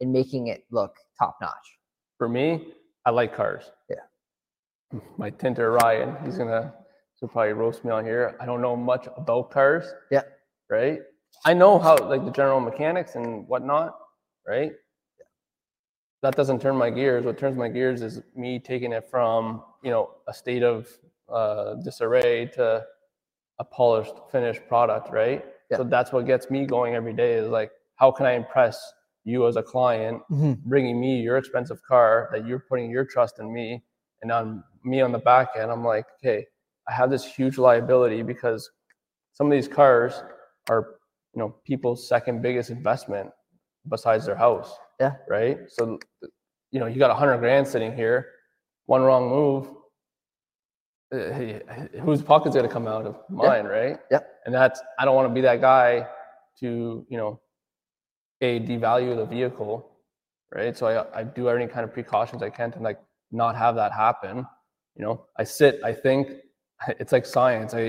and 0.00 0.12
making 0.12 0.48
it 0.48 0.64
look 0.70 0.94
top 1.18 1.38
notch? 1.40 1.78
For 2.18 2.28
me, 2.28 2.74
I 3.04 3.10
like 3.10 3.34
cars. 3.34 3.70
Yeah. 3.88 5.00
My 5.18 5.30
tinter 5.30 5.72
Ryan, 5.72 6.16
he's 6.24 6.36
gonna 6.36 6.74
he'll 7.18 7.28
probably 7.28 7.54
roast 7.54 7.84
me 7.84 7.90
on 7.90 8.04
here. 8.04 8.36
I 8.40 8.46
don't 8.46 8.60
know 8.60 8.76
much 8.76 9.08
about 9.16 9.50
cars. 9.50 9.86
Yeah. 10.10 10.22
Right. 10.68 11.00
I 11.44 11.54
know 11.54 11.78
how 11.78 11.96
like 11.96 12.24
the 12.24 12.30
general 12.30 12.60
mechanics 12.60 13.14
and 13.14 13.46
whatnot. 13.48 13.96
Right. 14.46 14.72
That 16.22 16.36
doesn't 16.36 16.60
turn 16.60 16.76
my 16.76 16.90
gears. 16.90 17.24
What 17.24 17.38
turns 17.38 17.56
my 17.56 17.68
gears 17.68 18.02
is 18.02 18.22
me 18.34 18.58
taking 18.58 18.92
it 18.92 19.08
from 19.10 19.62
you 19.82 19.90
know 19.90 20.10
a 20.28 20.34
state 20.34 20.62
of 20.62 20.88
uh, 21.28 21.74
disarray 21.84 22.46
to 22.54 22.84
a 23.58 23.64
polished, 23.64 24.14
finished 24.32 24.66
product. 24.68 25.10
Right. 25.12 25.44
Yeah. 25.70 25.78
So 25.78 25.84
that's 25.84 26.12
what 26.12 26.26
gets 26.26 26.50
me 26.50 26.66
going 26.66 26.94
every 26.94 27.12
day. 27.12 27.34
Is 27.34 27.48
like, 27.48 27.72
how 27.96 28.10
can 28.10 28.26
I 28.26 28.32
impress 28.32 28.92
you 29.24 29.46
as 29.48 29.56
a 29.56 29.62
client 29.62 30.22
bringing 30.66 31.00
me 31.00 31.20
your 31.20 31.38
expensive 31.38 31.82
car 31.82 32.28
that 32.32 32.46
you're 32.46 32.64
putting 32.68 32.90
your 32.90 33.04
trust 33.04 33.38
in 33.38 33.52
me 33.52 33.82
and 34.22 34.30
on 34.30 34.62
me 34.84 35.00
on 35.00 35.12
the 35.12 35.18
back 35.18 35.48
end 35.58 35.70
i'm 35.70 35.82
like 35.84 36.04
okay 36.22 36.44
i 36.88 36.92
have 36.92 37.10
this 37.10 37.24
huge 37.24 37.56
liability 37.56 38.22
because 38.22 38.70
some 39.32 39.46
of 39.46 39.52
these 39.52 39.66
cars 39.66 40.22
are 40.68 40.93
you 41.34 41.40
know 41.40 41.54
people's 41.66 42.06
second 42.08 42.42
biggest 42.42 42.70
investment 42.70 43.30
besides 43.88 44.24
their 44.26 44.36
house 44.36 44.76
Yeah. 45.00 45.12
right? 45.28 45.58
So 45.68 45.98
you 46.70 46.80
know 46.80 46.86
you 46.86 46.98
got 46.98 47.10
a 47.10 47.14
hundred 47.14 47.38
grand 47.38 47.66
sitting 47.66 47.94
here 47.94 48.30
one 48.86 49.02
wrong 49.02 49.28
move 49.28 49.68
uh, 51.12 51.16
whose 52.00 52.22
pocket's 52.22 52.54
going 52.56 52.66
to 52.66 52.72
come 52.72 52.86
out 52.88 53.06
of 53.06 53.16
mine 53.28 53.64
right? 53.66 53.98
Yeah. 54.10 54.20
and 54.46 54.54
that's 54.54 54.80
i 54.98 55.04
don't 55.04 55.14
want 55.14 55.28
to 55.28 55.34
be 55.34 55.40
that 55.42 55.60
guy 55.60 56.06
to 56.60 57.06
you 57.08 57.16
know 57.18 57.40
a 58.40 58.60
devalue 58.60 59.14
the 59.16 59.24
vehicle 59.26 59.90
right? 60.52 60.76
So 60.76 60.86
I, 60.86 61.20
I 61.20 61.24
do 61.24 61.48
any 61.48 61.66
kind 61.66 61.84
of 61.84 61.92
precautions 61.92 62.42
i 62.42 62.50
can 62.50 62.70
to 62.72 62.78
like 62.80 63.00
not 63.32 63.56
have 63.56 63.74
that 63.76 63.92
happen. 63.92 64.46
You 64.96 65.02
know 65.04 65.26
i 65.38 65.44
sit 65.44 65.80
i 65.84 65.92
think 65.92 66.28
it's 67.00 67.12
like 67.12 67.26
science. 67.26 67.74
I 67.74 67.80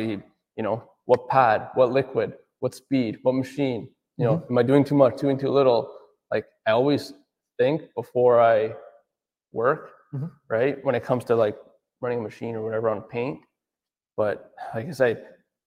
you 0.57 0.63
know 0.67 0.83
what 1.05 1.27
pad 1.29 1.69
what 1.75 1.91
liquid 1.91 2.33
what 2.65 2.73
speed 2.73 3.19
what 3.23 3.35
machine 3.43 3.81
you 4.17 4.25
know 4.25 4.35
am 4.49 4.57
i 4.57 4.63
doing 4.71 4.83
too 4.89 4.95
much 5.03 5.13
doing 5.25 5.37
too 5.43 5.51
little 5.59 5.81
like 6.33 6.45
i 6.67 6.71
always 6.71 7.03
think 7.59 7.77
before 8.01 8.35
i 8.41 8.57
work 9.61 9.81
Mhm. 10.13 10.31
right 10.55 10.75
when 10.85 10.95
it 10.99 11.03
comes 11.09 11.23
to 11.25 11.35
like 11.35 11.57
running 12.01 12.19
a 12.19 12.25
machine 12.29 12.53
or 12.55 12.61
whatever 12.65 12.87
on 12.93 13.01
paint 13.15 13.37
but 14.17 14.35
like 14.73 14.87
i 14.87 14.95
said 15.01 15.15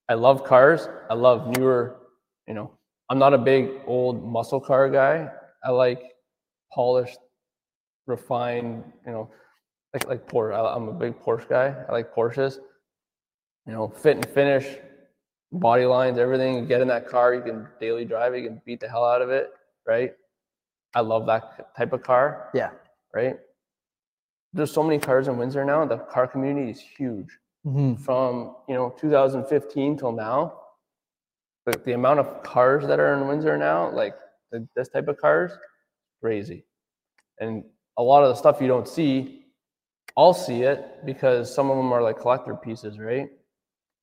i 0.09 0.15
love 0.27 0.39
cars 0.53 0.81
i 1.13 1.15
love 1.27 1.39
newer 1.57 1.83
you 2.49 2.55
know 2.59 2.67
i'm 3.11 3.21
not 3.25 3.33
a 3.41 3.43
big 3.53 3.63
old 3.97 4.17
muscle 4.37 4.61
car 4.69 4.85
guy 5.01 5.17
i 5.69 5.71
like 5.85 6.03
polished 6.79 7.21
refined 8.07 8.83
you 9.07 9.13
know 9.13 9.25
like 9.95 10.07
like 10.13 10.23
Porsche. 10.33 10.55
I- 10.55 10.75
I'm 10.77 10.89
a 10.89 10.93
big 11.05 11.15
Porsche 11.25 11.49
guy. 11.49 11.69
I 11.89 11.93
like 11.93 12.15
Porsches. 12.15 12.55
You 13.67 13.73
know, 13.75 13.89
fit 14.03 14.17
and 14.17 14.27
finish, 14.41 14.67
body 15.53 15.85
lines, 15.87 16.19
everything. 16.19 16.57
You 16.57 16.67
get 16.67 16.81
in 16.81 16.89
that 16.89 17.09
car, 17.09 17.35
you 17.35 17.43
can 17.43 17.67
daily 17.81 18.05
drive 18.05 18.35
it, 18.35 18.43
you 18.43 18.49
can 18.49 18.61
beat 18.65 18.81
the 18.81 18.89
hell 18.89 19.05
out 19.05 19.23
of 19.23 19.31
it, 19.31 19.51
right? 19.87 20.13
I 20.95 21.01
love 21.01 21.27
that 21.27 21.75
type 21.77 21.93
of 21.93 22.03
car, 22.03 22.51
Yeah. 22.55 22.71
right? 23.15 23.39
There's 24.53 24.73
so 24.73 24.83
many 24.83 24.99
cars 24.99 25.29
in 25.29 25.37
Windsor 25.37 25.65
now. 25.65 25.85
The 25.85 25.99
car 25.99 26.27
community 26.27 26.71
is 26.71 26.81
huge. 26.81 27.29
Mm-hmm. 27.67 28.03
From 28.03 28.57
you 28.69 28.75
know 28.75 28.95
2015 28.99 29.99
till 29.99 30.13
now, 30.13 30.61
the, 31.67 31.79
the 31.85 31.93
amount 31.93 32.21
of 32.21 32.43
cars 32.43 32.87
that 32.87 32.99
are 32.99 33.13
in 33.15 33.29
Windsor 33.29 33.59
now, 33.59 33.91
like 33.91 34.15
the, 34.51 34.67
this 34.75 34.89
type 34.89 35.09
of 35.09 35.19
cars, 35.19 35.53
crazy. 36.23 36.65
And 37.41 37.65
a 37.99 38.03
lot 38.03 38.23
of 38.23 38.31
the 38.31 38.35
stuff 38.37 38.61
you 38.61 38.69
don't 38.69 38.89
see, 38.89 39.45
I'll 40.17 40.33
see 40.33 40.63
it 40.63 41.05
because 41.05 41.53
some 41.55 41.71
of 41.71 41.77
them 41.77 41.93
are 41.93 42.01
like 42.03 42.19
collector 42.19 42.55
pieces, 42.55 42.99
right? 42.99 43.29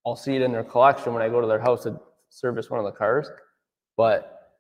I'll 0.06 0.16
see 0.16 0.36
it 0.36 0.42
in 0.42 0.52
their 0.52 0.64
collection 0.64 1.14
when 1.14 1.24
I 1.24 1.30
go 1.30 1.42
to 1.42 1.48
their 1.48 1.60
house 1.60 1.84
to 1.84 2.00
service 2.30 2.70
one 2.70 2.80
of 2.80 2.86
the 2.86 2.92
cars. 2.92 3.30
But 3.98 4.52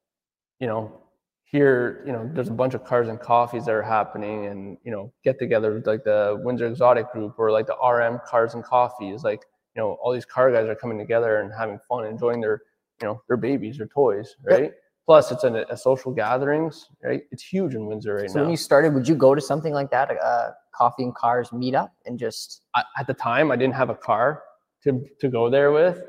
you 0.59 0.67
know, 0.67 1.01
here, 1.43 2.03
you 2.05 2.11
know, 2.13 2.29
there's 2.33 2.47
a 2.47 2.53
bunch 2.53 2.73
of 2.73 2.83
cars 2.83 3.07
and 3.07 3.19
coffees 3.19 3.65
that 3.65 3.73
are 3.73 3.83
happening 3.83 4.47
and 4.47 4.77
you 4.83 4.91
know, 4.91 5.13
get 5.23 5.39
togethers 5.39 5.85
like 5.85 6.03
the 6.03 6.39
Windsor 6.43 6.67
Exotic 6.67 7.11
Group 7.11 7.35
or 7.37 7.51
like 7.51 7.67
the 7.67 7.75
RM 7.75 8.19
Cars 8.25 8.53
and 8.55 8.63
Coffees. 8.63 9.23
Like, 9.23 9.41
you 9.75 9.81
know, 9.81 9.97
all 10.01 10.11
these 10.13 10.25
car 10.25 10.51
guys 10.51 10.67
are 10.67 10.75
coming 10.75 10.97
together 10.97 11.41
and 11.41 11.51
having 11.57 11.77
fun, 11.87 12.05
enjoying 12.05 12.41
their, 12.41 12.61
you 13.01 13.07
know, 13.07 13.21
their 13.27 13.37
babies, 13.37 13.77
their 13.77 13.87
toys, 13.87 14.35
Yep. 14.49 14.59
right? 14.59 14.71
Plus, 15.05 15.31
it's 15.31 15.43
a, 15.43 15.65
a 15.69 15.77
social 15.77 16.11
gatherings, 16.11 16.87
right? 17.03 17.21
It's 17.31 17.43
huge 17.43 17.75
in 17.75 17.85
Windsor 17.85 18.15
right 18.15 18.29
So 18.31 18.39
now. 18.39 18.45
when 18.45 18.51
you 18.51 18.57
started, 18.57 18.93
would 18.95 19.07
you 19.07 19.13
go 19.13 19.35
to 19.35 19.41
something 19.41 19.71
like 19.73 19.91
that, 19.91 20.09
a 20.09 20.15
uh, 20.15 20.51
coffee 20.73 21.03
and 21.03 21.13
cars 21.13 21.49
meetup, 21.49 21.91
and 22.07 22.17
just 22.17 22.61
I, 22.73 22.83
at 22.97 23.05
the 23.05 23.13
time 23.13 23.51
I 23.51 23.55
didn't 23.55 23.75
have 23.75 23.91
a 23.91 23.95
car 23.95 24.41
to 24.85 25.05
to 25.19 25.29
go 25.29 25.49
there 25.49 25.71
with, 25.71 26.01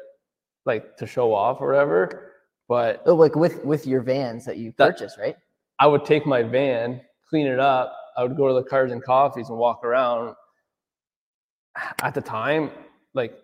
like 0.65 0.97
to 0.99 1.07
show 1.07 1.35
off 1.35 1.61
or 1.61 1.69
whatever. 1.69 2.33
But 2.69 3.03
oh, 3.07 3.15
like 3.15 3.35
with 3.37 3.65
with 3.65 3.87
your 3.87 4.03
vans 4.03 4.45
that 4.45 4.57
you 4.59 4.73
That- 4.79 4.93
purchased, 4.93 5.19
right? 5.19 5.37
I 5.79 5.87
would 5.87 6.05
take 6.07 6.25
my 6.27 6.43
van, 6.43 7.01
clean 7.29 7.47
it 7.47 7.59
up. 7.61 7.95
I 8.17 8.23
would 8.23 8.37
go 8.37 8.49
to 8.49 8.55
the 8.55 8.63
cars 8.63 8.93
and 8.93 9.03
coffees 9.03 9.51
and 9.51 9.59
walk 9.59 9.85
around. 9.85 10.35
At 12.03 12.15
the 12.15 12.23
time, 12.23 12.71
like 13.13 13.35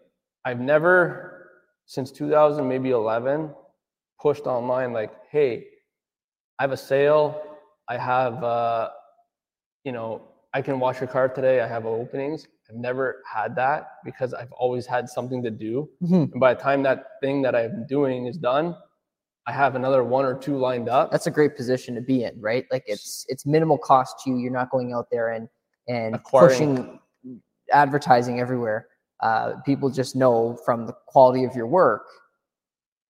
I've 0.47 0.61
never 0.61 1.51
since 1.85 2.11
2000 2.11 2.67
maybe 2.67 2.91
11 2.91 3.55
pushed 4.21 4.47
online 4.47 4.93
like, 4.95 5.13
hey, 5.31 5.67
I 6.59 6.63
have 6.63 6.73
a 6.73 6.77
sale. 6.77 7.43
I 7.89 7.99
have 7.99 8.43
uh, 8.43 8.89
you 9.85 9.93
know, 9.93 10.23
I 10.55 10.63
can 10.63 10.81
wash 10.81 11.01
your 11.01 11.09
car 11.09 11.29
today. 11.29 11.61
I 11.61 11.67
have 11.67 11.85
openings. 11.85 12.47
I've 12.69 12.77
never 12.77 13.23
had 13.31 13.55
that 13.57 13.89
because 14.05 14.33
I've 14.35 14.53
always 14.53 14.87
had 14.87 15.09
something 15.09 15.43
to 15.43 15.51
do. 15.51 15.89
And 16.01 16.31
by 16.41 16.55
the 16.55 16.61
time 16.61 16.83
that 16.85 17.05
thing 17.21 17.43
that 17.43 17.55
I'm 17.55 17.87
doing 17.89 18.27
is 18.27 18.39
done, 18.39 18.77
I 19.47 19.53
have 19.53 19.75
another 19.75 20.05
one 20.05 20.25
or 20.25 20.35
two 20.39 20.57
lined 20.57 20.89
up. 20.89 21.11
That's 21.11 21.27
a 21.27 21.31
great 21.31 21.57
position 21.57 21.95
to 21.97 22.01
be 22.01 22.23
in, 22.25 22.41
right? 22.41 22.65
Like 22.71 22.85
it's 22.87 23.27
it's 23.29 23.45
minimal 23.45 23.77
cost 23.79 24.21
to 24.25 24.31
you. 24.31 24.37
You're 24.39 24.53
not 24.53 24.71
going 24.71 24.93
out 24.93 25.09
there 25.11 25.31
and 25.31 25.49
and 25.89 26.15
Acquiring- 26.15 26.49
pushing 26.49 27.01
advertising 27.73 28.41
everywhere. 28.41 28.87
Uh, 29.21 29.55
people 29.65 29.89
just 29.91 30.15
know 30.17 30.57
from 30.65 30.87
the 30.87 30.93
quality 31.07 31.45
of 31.45 31.55
your 31.55 31.67
work, 31.67 32.05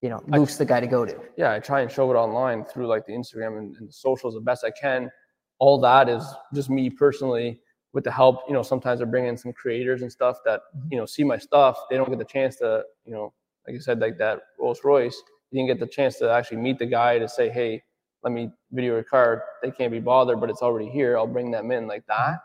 you 0.03 0.09
know, 0.09 0.23
I- 0.33 0.38
the 0.45 0.65
guy 0.65 0.81
to 0.81 0.87
go 0.87 1.05
to. 1.05 1.19
yeah, 1.37 1.53
I 1.53 1.59
try 1.61 1.81
and 1.81 1.91
show 1.91 2.11
it 2.11 2.15
online 2.17 2.65
through 2.65 2.87
like 2.87 3.07
the 3.07 3.12
Instagram 3.12 3.59
and, 3.59 3.77
and 3.77 3.88
the 3.88 3.93
socials 3.93 4.35
the 4.35 4.41
best 4.41 4.65
I 4.65 4.71
can. 4.71 5.11
All 5.59 5.79
that 5.83 6.09
is 6.09 6.25
just 6.55 6.71
me 6.71 6.91
personally 6.91 7.61
with 7.92 8.05
the 8.05 8.11
help. 8.11 8.42
You 8.48 8.55
know, 8.55 8.62
sometimes 8.62 9.00
I 9.00 9.05
bring 9.05 9.26
in 9.26 9.37
some 9.37 9.52
creators 9.52 10.02
and 10.02 10.11
stuff 10.11 10.38
that 10.44 10.62
mm-hmm. 10.76 10.88
you 10.92 10.98
know 10.98 11.07
see 11.07 11.24
my 11.24 11.38
stuff. 11.38 11.76
They 11.90 11.96
don't 11.96 12.09
get 12.09 12.18
the 12.18 12.24
chance 12.24 12.57
to, 12.57 12.85
you 13.05 13.12
know, 13.12 13.33
like 13.66 13.76
I 13.76 13.78
said, 13.78 14.00
like 14.00 14.18
that 14.18 14.40
Rolls 14.59 14.81
Royce. 14.85 15.20
You 15.50 15.59
didn't 15.59 15.78
get 15.78 15.81
the 15.81 15.92
chance 15.92 16.16
to 16.18 16.31
actually 16.31 16.59
meet 16.59 16.78
the 16.78 16.87
guy 16.87 17.18
to 17.18 17.28
say, 17.28 17.50
hey, 17.50 17.83
let 18.22 18.33
me 18.33 18.50
video 18.70 18.94
your 18.94 19.02
car. 19.02 19.44
They 19.62 19.70
can't 19.70 19.92
be 19.92 20.00
bothered, 20.00 20.40
but 20.40 20.48
it's 20.48 20.62
already 20.62 20.88
here. 20.88 21.18
I'll 21.18 21.26
bring 21.26 21.50
them 21.50 21.70
in 21.70 21.87
like 21.87 22.07
that. 22.07 22.16
Mm-hmm. 22.16 22.38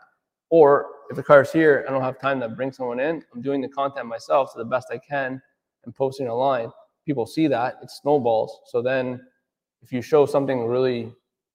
Or 0.50 0.86
if 1.10 1.16
the 1.16 1.22
car's 1.22 1.52
here, 1.52 1.84
I 1.88 1.92
don't 1.92 2.02
have 2.02 2.18
time 2.20 2.40
to 2.40 2.48
bring 2.48 2.72
someone 2.72 3.00
in. 3.00 3.22
I'm 3.34 3.42
doing 3.42 3.60
the 3.60 3.68
content 3.68 4.06
myself 4.06 4.52
to 4.52 4.58
the 4.58 4.64
best 4.64 4.88
I 4.90 4.98
can 4.98 5.40
and 5.84 5.94
posting 5.94 6.28
online. 6.28 6.70
People 7.06 7.26
see 7.26 7.46
that 7.48 7.78
it 7.82 7.90
snowballs. 7.90 8.60
So 8.66 8.82
then, 8.82 9.20
if 9.82 9.92
you 9.92 10.02
show 10.02 10.26
something 10.26 10.66
really 10.66 11.12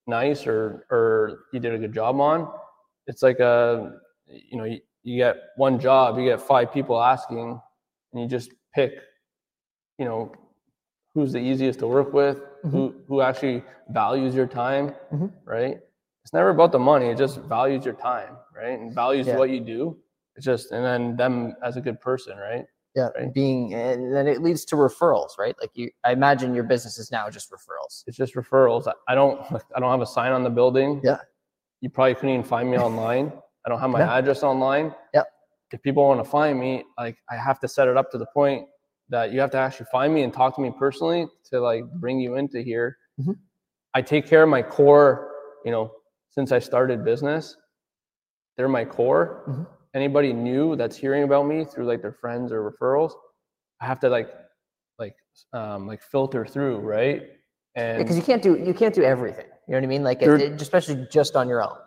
nice 0.07 0.47
or 0.47 0.85
or 0.89 1.45
you 1.51 1.59
did 1.59 1.73
a 1.73 1.77
good 1.77 1.93
job 1.93 2.19
on, 2.19 2.51
it's 3.07 3.21
like 3.23 3.39
a 3.39 3.93
you 4.27 4.57
know 4.57 4.63
you, 4.65 4.79
you 5.03 5.17
get 5.17 5.37
one 5.57 5.79
job, 5.79 6.17
you 6.17 6.25
get 6.25 6.41
five 6.41 6.71
people 6.73 7.01
asking, 7.01 7.59
and 8.13 8.21
you 8.21 8.27
just 8.27 8.51
pick, 8.73 8.91
you 9.97 10.05
know, 10.05 10.31
who's 11.13 11.31
the 11.33 11.39
easiest 11.39 11.79
to 11.79 11.87
work 11.87 12.13
with, 12.13 12.39
who 12.63 12.93
who 13.07 13.21
actually 13.21 13.63
values 13.89 14.33
your 14.33 14.47
time, 14.47 14.95
Mhm. 15.13 15.31
right? 15.45 15.79
It's 16.23 16.33
never 16.33 16.49
about 16.49 16.71
the 16.71 16.79
money; 16.79 17.07
it 17.07 17.17
just 17.17 17.39
values 17.41 17.83
your 17.85 17.95
time, 17.95 18.37
right? 18.55 18.79
And 18.79 18.93
values 18.95 19.27
Yeah. 19.27 19.37
what 19.37 19.49
you 19.49 19.59
do. 19.59 19.97
It's 20.35 20.45
just 20.45 20.71
and 20.71 20.83
then 20.83 21.15
them 21.17 21.55
as 21.63 21.75
a 21.77 21.81
good 21.81 21.99
person, 21.99 22.37
right? 22.37 22.65
Yeah, 22.95 23.09
Right. 23.17 23.33
being 23.33 23.73
and 23.73 24.13
then 24.15 24.27
it 24.27 24.41
leads 24.41 24.65
to 24.65 24.75
referrals, 24.75 25.37
right? 25.37 25.55
Like 25.59 25.71
you, 25.73 25.89
I 26.03 26.11
imagine 26.13 26.53
your 26.55 26.63
business 26.63 26.97
is 26.97 27.11
now 27.11 27.29
just 27.29 27.51
referrals. 27.51 28.03
It's 28.07 28.17
just 28.17 28.35
referrals. 28.35 28.91
I 29.07 29.15
don't 29.15 29.39
I 29.75 29.79
don't 29.79 29.91
have 29.91 30.01
a 30.01 30.05
sign 30.05 30.31
on 30.31 30.43
the 30.43 30.49
building. 30.49 31.01
Yeah. 31.03 31.19
You 31.83 31.89
probably 31.89 32.15
couldn't 32.15 32.29
even 32.29 32.43
find 32.45 32.71
me 32.71 32.77
online. 32.89 33.33
I 33.65 33.69
don't 33.69 33.79
have 33.79 33.89
my 33.89 33.99
Yeah. 33.99 34.13
address 34.17 34.41
online. 34.41 34.95
Yep. 35.13 35.27
If 35.73 35.81
people 35.81 36.07
want 36.07 36.23
to 36.23 36.29
find 36.29 36.57
me, 36.57 36.85
like 36.97 37.17
I 37.29 37.35
have 37.35 37.59
to 37.59 37.67
set 37.67 37.89
it 37.89 37.97
up 37.97 38.09
to 38.11 38.17
the 38.17 38.27
point 38.33 38.67
that 39.09 39.33
you 39.33 39.41
have 39.41 39.51
to 39.51 39.57
actually 39.57 39.87
find 39.91 40.13
me 40.13 40.23
and 40.23 40.31
talk 40.33 40.55
to 40.55 40.61
me 40.61 40.71
personally 40.79 41.27
to 41.49 41.59
like 41.59 41.83
bring 41.95 42.19
you 42.21 42.37
into 42.37 42.61
here. 42.61 42.97
Mhm. 43.19 43.37
I 43.93 44.01
take 44.01 44.25
care 44.25 44.43
of 44.43 44.49
my 44.49 44.61
core, 44.63 45.29
you 45.65 45.71
know, 45.71 45.91
since 46.29 46.51
I 46.53 46.59
started 46.59 47.03
business. 47.03 47.57
They're 48.55 48.69
my 48.69 48.85
core. 48.85 49.43
Mhm. 49.47 49.67
Anybody 49.93 50.31
new 50.31 50.75
that's 50.77 50.95
hearing 50.95 51.23
about 51.23 51.45
me 51.47 51.65
through 51.65 51.85
like 51.85 52.01
their 52.01 52.13
friends 52.13 52.51
or 52.53 52.59
referrals, 52.71 53.11
I 53.81 53.85
have 53.87 53.99
to 54.01 54.09
like 54.09 54.29
like 54.99 55.15
um 55.51 55.85
like 55.85 56.01
filter 56.01 56.45
through, 56.45 56.77
right? 56.79 57.29
And 57.75 57.97
Because 57.97 58.15
you 58.15 58.23
can't 58.23 58.41
do 58.41 58.55
you 58.57 58.73
can't 58.73 58.95
do 58.95 59.03
everything. 59.03 59.47
You 59.67 59.73
know 59.73 59.77
what 59.77 59.83
I 59.83 59.87
mean? 59.87 60.03
Like 60.03 60.21
it, 60.21 60.29
it- 60.41 60.61
especially 60.61 61.07
just 61.11 61.35
on 61.35 61.47
your 61.47 61.63
own. 61.63 61.77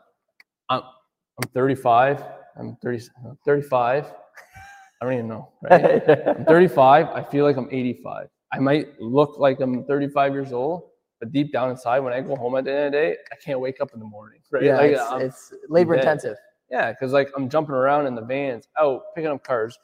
I'm 0.71 1.49
35. 1.53 2.23
I'm 2.59 2.77
30, 2.83 3.01
35. 3.45 4.07
I 4.07 5.05
don't 5.05 5.13
even 5.13 5.29
know. 5.29 5.53
Right? 5.63 6.03
I'm 6.27 6.45
35. 6.49 7.09
I 7.09 7.23
feel 7.23 7.45
like 7.45 7.57
I'm 7.57 7.69
85. 7.71 8.29
I 8.53 8.59
might 8.59 8.99
look 9.01 9.39
like 9.39 9.61
I'm 9.61 9.85
35 9.85 10.33
years 10.33 10.53
old, 10.53 10.89
but 11.21 11.33
deep 11.33 11.53
down 11.53 11.71
inside, 11.71 11.99
when 11.99 12.15
I 12.15 12.23
go 12.23 12.37
home 12.37 12.57
at 12.57 12.65
the 12.65 12.71
end 12.73 12.87
of 12.87 12.93
the 12.93 12.99
day, 12.99 13.17
I 13.31 13.37
can't 13.45 13.61
wake 13.61 13.81
up 13.83 13.91
in 13.93 14.01
the 14.01 14.07
morning. 14.07 14.41
Right? 14.51 14.63
yeah, 14.63 14.77
Like, 14.79 14.93
it's, 14.93 15.53
it's 15.53 15.53
labor 15.69 15.97
intensive. 15.97 16.37
yeah, 16.71 16.91
because 16.93 17.13
like 17.13 17.29
I'm 17.37 17.51
jumping 17.51 17.75
around 17.75 18.07
in 18.07 18.15
the 18.15 18.23
vans, 18.23 18.67
out 18.81 19.03
picking 19.15 19.31
up 19.31 19.45
cars, 19.45 19.79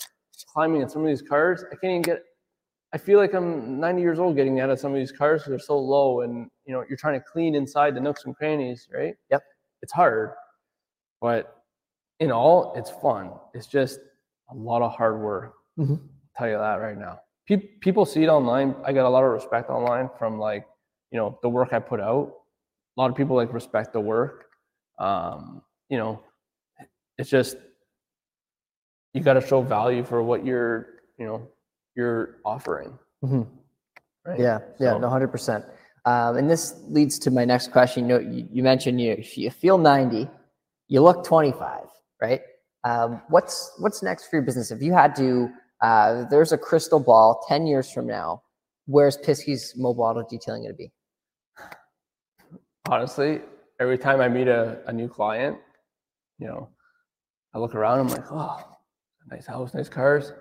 climbing 0.51 0.81
in 0.81 0.89
some 0.89 1.03
of 1.03 1.09
these 1.09 1.21
cars. 1.23 1.65
I 1.71 1.77
can't 1.77 1.91
even 1.91 2.03
get. 2.03 2.23
I 2.95 2.99
feel 2.99 3.19
like 3.19 3.33
I'm 3.35 3.81
90 3.81 4.03
years 4.03 4.19
old 4.19 4.37
getting 4.37 4.61
out 4.61 4.69
of 4.71 4.79
some 4.79 4.93
of 4.93 4.99
these 4.99 5.13
cars 5.13 5.41
because 5.41 5.51
they're 5.51 5.59
so 5.59 5.79
low, 5.79 6.21
and 6.21 6.51
you 6.67 6.75
know 6.75 6.85
you're 6.89 6.99
trying 6.99 7.19
to 7.19 7.25
clean 7.25 7.55
inside 7.55 7.95
the 7.95 8.01
nooks 8.01 8.25
and 8.27 8.37
crannies, 8.37 8.89
right? 8.93 9.15
Yep. 9.31 9.43
It's 9.81 9.93
hard, 9.93 10.33
but 11.21 11.65
in 12.21 12.31
all, 12.31 12.75
it's 12.77 12.91
fun. 12.91 13.31
It's 13.55 13.67
just 13.67 13.99
a 14.51 14.55
lot 14.55 14.83
of 14.83 14.95
hard 14.95 15.21
work. 15.21 15.55
Mhm. 15.79 15.93
I'll 15.99 15.99
tell 16.37 16.49
you 16.49 16.59
that 16.59 16.77
right 16.77 16.97
now. 16.99 17.21
Pe- 17.49 17.57
people 17.81 18.05
see 18.05 18.23
it 18.25 18.29
online. 18.29 18.77
I 18.85 18.93
get 18.93 19.05
a 19.05 19.09
lot 19.09 19.25
of 19.25 19.33
respect 19.33 19.71
online 19.71 20.09
from 20.19 20.39
like 20.39 20.67
you 21.11 21.19
know 21.19 21.39
the 21.43 21.49
work 21.49 21.73
I 21.73 21.79
put 21.79 22.01
out. 22.01 22.33
A 22.97 23.01
lot 23.01 23.11
of 23.11 23.17
people 23.17 23.35
like 23.37 23.53
respect 23.53 23.93
the 23.95 24.01
work. 24.01 24.51
Um, 24.99 25.63
you 25.89 25.97
know, 25.99 26.23
it's 27.19 27.31
just 27.31 27.57
you 29.15 29.23
got 29.23 29.35
to 29.35 29.41
show 29.41 29.63
value 29.63 30.05
for 30.05 30.23
what 30.23 30.45
you're 30.45 30.87
you 31.19 31.27
know 31.27 31.49
you're 31.95 32.37
offering 32.45 32.99
Mhm. 33.25 33.47
right 34.27 34.39
Yeah, 34.41 34.59
yeah, 34.81 34.99
no, 34.99 35.09
hundred 35.09 35.29
percent. 35.29 35.65
Um, 36.05 36.37
and 36.37 36.51
this 36.51 36.81
leads 36.89 37.19
to 37.21 37.31
my 37.31 37.45
next 37.45 37.71
question. 37.71 38.09
You 38.09 38.09
know, 38.09 38.19
you, 38.21 38.49
you 38.51 38.63
mentioned 38.63 39.01
you 39.01 39.23
you 39.35 39.51
feel 39.51 39.79
ninety, 39.79 40.29
you 40.89 41.01
look 41.01 41.25
twenty 41.25 41.53
five, 41.53 41.87
right? 42.21 42.41
Um, 42.85 43.23
what's 43.29 43.73
what's 43.79 44.03
next 44.03 44.27
for 44.29 44.37
your 44.37 44.43
business? 44.43 44.71
If 44.73 44.83
you 44.83 44.93
had 44.93 45.15
to, 45.17 45.49
uh, 45.83 46.25
there's 46.29 46.53
a 46.53 46.59
crystal 46.59 46.99
ball 46.99 47.45
ten 47.49 47.67
years 47.67 47.91
from 47.93 48.07
now. 48.07 48.43
Where's 48.87 49.17
Piskey's 49.17 49.75
mobile 49.77 50.03
auto 50.05 50.23
detailing 50.29 50.63
going 50.63 50.73
to 50.75 50.77
be? 50.77 50.93
honestly 52.89 53.41
every 53.79 53.97
time 53.97 54.21
i 54.21 54.29
meet 54.29 54.49
a, 54.49 54.81
a 54.89 54.93
new 54.93 55.09
client 55.09 55.57
you 56.41 56.49
know 56.49 56.69
i 57.55 57.59
look 57.59 57.77
around 57.77 58.01
i'm 58.01 58.09
like 58.09 58.25
oh 58.33 58.59
nice 59.31 59.47
house 59.47 59.73
nice 59.73 59.89
cars 59.89 60.33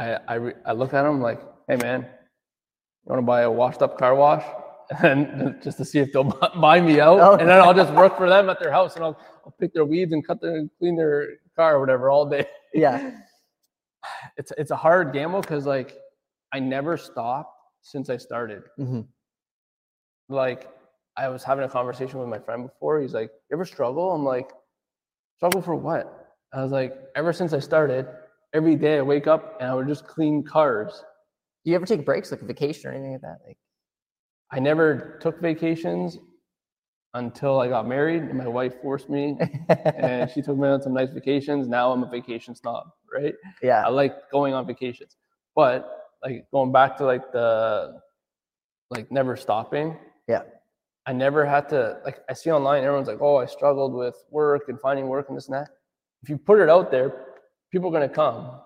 i 0.00 0.18
i, 0.28 0.34
re- 0.34 0.60
I 0.66 0.72
look 0.72 0.92
at 0.94 1.02
them 1.04 1.20
like 1.20 1.40
hey 1.68 1.76
man 1.76 2.00
you 2.02 3.06
want 3.10 3.18
to 3.22 3.26
buy 3.34 3.42
a 3.42 3.50
washed 3.60 3.82
up 3.82 3.96
car 3.98 4.14
wash 4.14 4.44
and 5.02 5.56
just 5.66 5.76
to 5.78 5.84
see 5.84 5.98
if 6.00 6.12
they'll 6.12 6.24
bu- 6.40 6.60
buy 6.60 6.80
me 6.80 7.00
out 7.00 7.20
Oh. 7.20 7.32
and 7.40 7.48
then 7.48 7.60
i'll 7.60 7.74
just 7.82 7.92
work 7.92 8.16
for 8.16 8.28
them 8.28 8.50
at 8.50 8.58
their 8.60 8.72
house 8.72 8.96
and 8.96 9.04
i'll, 9.04 9.18
I'll 9.44 9.54
pick 9.60 9.72
their 9.74 9.84
weeds 9.84 10.12
and 10.12 10.26
cut 10.26 10.40
their 10.40 10.66
clean 10.78 10.96
their 10.96 11.28
car 11.56 11.76
or 11.76 11.80
whatever 11.80 12.10
all 12.10 12.26
day 12.36 12.46
Yeah, 12.74 12.96
it's 14.40 14.52
it's 14.58 14.70
a 14.70 14.76
hard 14.86 15.12
gamble 15.12 15.40
because 15.42 15.66
like 15.66 15.90
I 16.52 16.58
never 16.60 16.96
stopped 16.96 17.54
since 17.82 18.10
I 18.10 18.16
started. 18.16 18.62
Mhm. 18.78 19.06
Like 20.28 20.68
I 21.16 21.28
was 21.28 21.42
having 21.44 21.64
a 21.64 21.68
conversation 21.68 22.18
with 22.20 22.28
my 22.28 22.38
friend 22.38 22.66
before. 22.66 23.00
He's 23.00 23.14
like, 23.14 23.30
"You 23.50 23.56
ever 23.56 23.64
struggle?" 23.64 24.12
I'm 24.12 24.24
like, 24.24 24.50
"Struggle 25.36 25.62
for 25.62 25.74
what?" 25.74 26.04
I 26.52 26.62
was 26.62 26.72
like, 26.72 26.92
"Ever 27.16 27.32
since 27.32 27.52
I 27.52 27.58
started, 27.60 28.06
every 28.52 28.76
day 28.76 28.98
I 28.98 29.02
wake 29.02 29.26
up 29.26 29.56
and 29.60 29.70
I 29.70 29.74
would 29.74 29.88
just 29.88 30.06
clean 30.06 30.42
cars. 30.42 31.04
Do 31.64 31.70
you 31.70 31.76
ever 31.76 31.86
take 31.86 32.04
breaks, 32.04 32.30
like 32.30 32.42
a 32.42 32.44
vacation 32.44 32.90
or 32.90 32.94
anything 32.94 33.12
like 33.12 33.20
that? 33.22 33.38
Like, 33.46 33.58
I 34.50 34.58
never 34.58 35.18
took 35.20 35.40
vacations 35.40 36.18
until 37.14 37.60
I 37.60 37.68
got 37.68 37.86
married, 37.86 38.22
and 38.22 38.38
my 38.38 38.46
wife 38.48 38.80
forced 38.80 39.10
me, 39.10 39.36
and 39.68 40.30
she 40.30 40.42
took 40.42 40.56
me 40.56 40.68
on 40.68 40.80
some 40.80 40.94
nice 40.94 41.10
vacations. 41.10 41.68
Now 41.68 41.92
I'm 41.92 42.02
a 42.02 42.08
vacation 42.08 42.54
snob, 42.54 42.86
right? 43.12 43.34
yeah, 43.62 43.84
I 43.84 43.90
like 43.90 44.30
going 44.30 44.54
on 44.54 44.66
vacations. 44.66 45.16
But 45.54 46.00
like 46.22 46.46
going 46.50 46.72
back 46.72 46.96
to 46.98 47.04
like 47.04 47.32
the 47.32 48.00
like 48.90 49.10
never 49.10 49.36
stopping. 49.36 49.96
Yeah. 50.28 50.42
I 51.06 51.12
never 51.12 51.44
had 51.46 51.68
to 51.70 51.98
like 52.04 52.20
I 52.28 52.34
see 52.34 52.50
online 52.50 52.84
everyone's 52.84 53.08
like, 53.08 53.20
oh, 53.20 53.36
I 53.36 53.46
struggled 53.46 53.94
with 53.94 54.16
work 54.30 54.68
and 54.68 54.80
finding 54.80 55.08
work 55.08 55.28
and 55.28 55.36
this 55.36 55.48
and 55.48 55.56
that. 55.56 55.68
If 56.22 56.28
you 56.28 56.36
put 56.36 56.60
it 56.60 56.68
out 56.68 56.90
there, 56.90 57.29
people 57.70 57.88
are 57.88 57.92
gonna 57.92 58.08
come, 58.08 58.60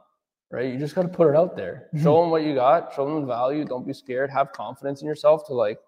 right? 0.51 0.73
You 0.73 0.79
just 0.79 0.95
gotta 0.95 1.09
put 1.09 1.29
it 1.29 1.37
out 1.37 1.57
there. 1.57 1.88
Mm-hmm. 1.88 2.05
Show 2.05 2.21
them 2.21 2.31
what 2.31 2.43
you 2.43 2.55
got, 2.55 2.95
show 2.95 3.05
them 3.07 3.21
the 3.21 3.27
value, 3.27 3.64
don't 3.64 3.87
be 3.87 3.93
scared, 3.93 4.31
have 4.31 4.53
confidence 4.53 5.03
in 5.03 5.07
yourself 5.07 5.47
to 5.47 5.55
like, 5.55 5.79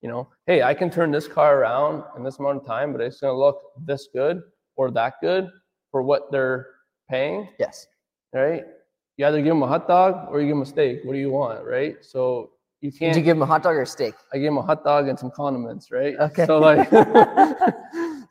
you 0.00 0.08
know, 0.08 0.28
hey, 0.46 0.62
I 0.62 0.74
can 0.74 0.90
turn 0.90 1.10
this 1.10 1.26
car 1.26 1.60
around 1.60 2.04
in 2.16 2.24
this 2.24 2.38
amount 2.38 2.58
of 2.58 2.66
time, 2.66 2.92
but 2.92 3.00
it's 3.00 3.20
gonna 3.20 3.38
look 3.38 3.60
this 3.84 4.08
good 4.12 4.42
or 4.76 4.90
that 4.90 5.14
good 5.20 5.50
for 5.90 6.02
what 6.02 6.30
they're 6.32 6.66
paying 7.08 7.48
yes, 7.58 7.86
right? 8.32 8.64
You 9.16 9.26
either 9.26 9.38
give 9.38 9.50
them 9.50 9.62
a 9.62 9.68
hot 9.68 9.86
dog 9.86 10.28
or 10.28 10.40
you 10.40 10.48
give 10.48 10.56
them 10.56 10.62
a 10.62 10.66
steak. 10.66 11.00
What 11.04 11.12
do 11.12 11.18
you 11.18 11.30
want, 11.30 11.64
right? 11.64 11.96
So 12.00 12.50
you 12.80 12.90
can't. 12.90 13.14
Did 13.14 13.20
you 13.20 13.24
give 13.24 13.36
them 13.36 13.42
a 13.42 13.46
hot 13.46 13.62
dog 13.62 13.76
or 13.76 13.82
a 13.82 13.86
steak? 13.86 14.14
I 14.32 14.38
give 14.38 14.46
them 14.46 14.58
a 14.58 14.62
hot 14.62 14.84
dog 14.84 15.08
and 15.08 15.18
some 15.18 15.30
condiments, 15.30 15.90
right? 15.90 16.16
Okay. 16.18 16.46
So 16.46 16.58
like, 16.58 16.90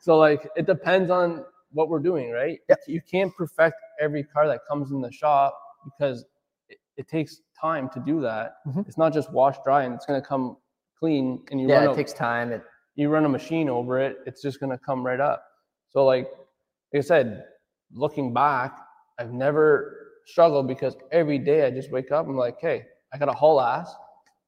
so 0.00 0.18
like, 0.18 0.48
it 0.56 0.66
depends 0.66 1.10
on 1.10 1.44
what 1.74 1.88
we're 1.90 1.98
doing, 2.00 2.30
right? 2.30 2.58
Yep. 2.68 2.80
You 2.88 3.00
can't 3.02 3.34
perfect 3.36 3.76
every 4.00 4.24
car 4.24 4.46
that 4.48 4.60
comes 4.68 4.90
in 4.92 5.00
the 5.02 5.12
shop 5.12 5.58
because 5.84 6.24
it, 6.68 6.78
it 6.96 7.08
takes 7.08 7.42
time 7.60 7.88
to 7.90 8.00
do 8.00 8.20
that. 8.22 8.56
Mhm. 8.66 8.86
It's 8.88 8.96
not 8.96 9.12
just 9.12 9.30
wash 9.32 9.56
dry 9.64 9.82
and 9.84 9.94
it's 9.94 10.06
gonna 10.06 10.22
come 10.22 10.56
clean 10.98 11.44
and 11.50 11.60
you 11.60 11.68
Yeah, 11.68 11.76
run 11.80 11.88
it 11.88 11.92
a- 11.92 11.94
takes 11.94 12.12
time. 12.12 12.52
It, 12.52 12.62
you 12.94 13.08
run 13.10 13.24
a 13.24 13.28
machine 13.28 13.68
over 13.68 14.00
it, 14.00 14.18
it's 14.26 14.40
just 14.40 14.60
gonna 14.60 14.78
come 14.78 15.04
right 15.04 15.20
up. 15.20 15.44
So 15.90 16.04
like, 16.04 16.30
like 16.92 16.98
I 16.98 17.00
said, 17.00 17.44
looking 17.92 18.32
back, 18.32 18.78
I've 19.18 19.32
never 19.32 20.00
struggled 20.26 20.66
because 20.68 20.96
every 21.12 21.38
day 21.38 21.66
I 21.66 21.70
just 21.70 21.90
wake 21.90 22.10
up, 22.12 22.26
I'm 22.26 22.36
like, 22.36 22.58
hey, 22.60 22.86
I 23.12 23.18
got 23.18 23.28
a 23.28 23.32
whole 23.32 23.60
ass. 23.60 23.94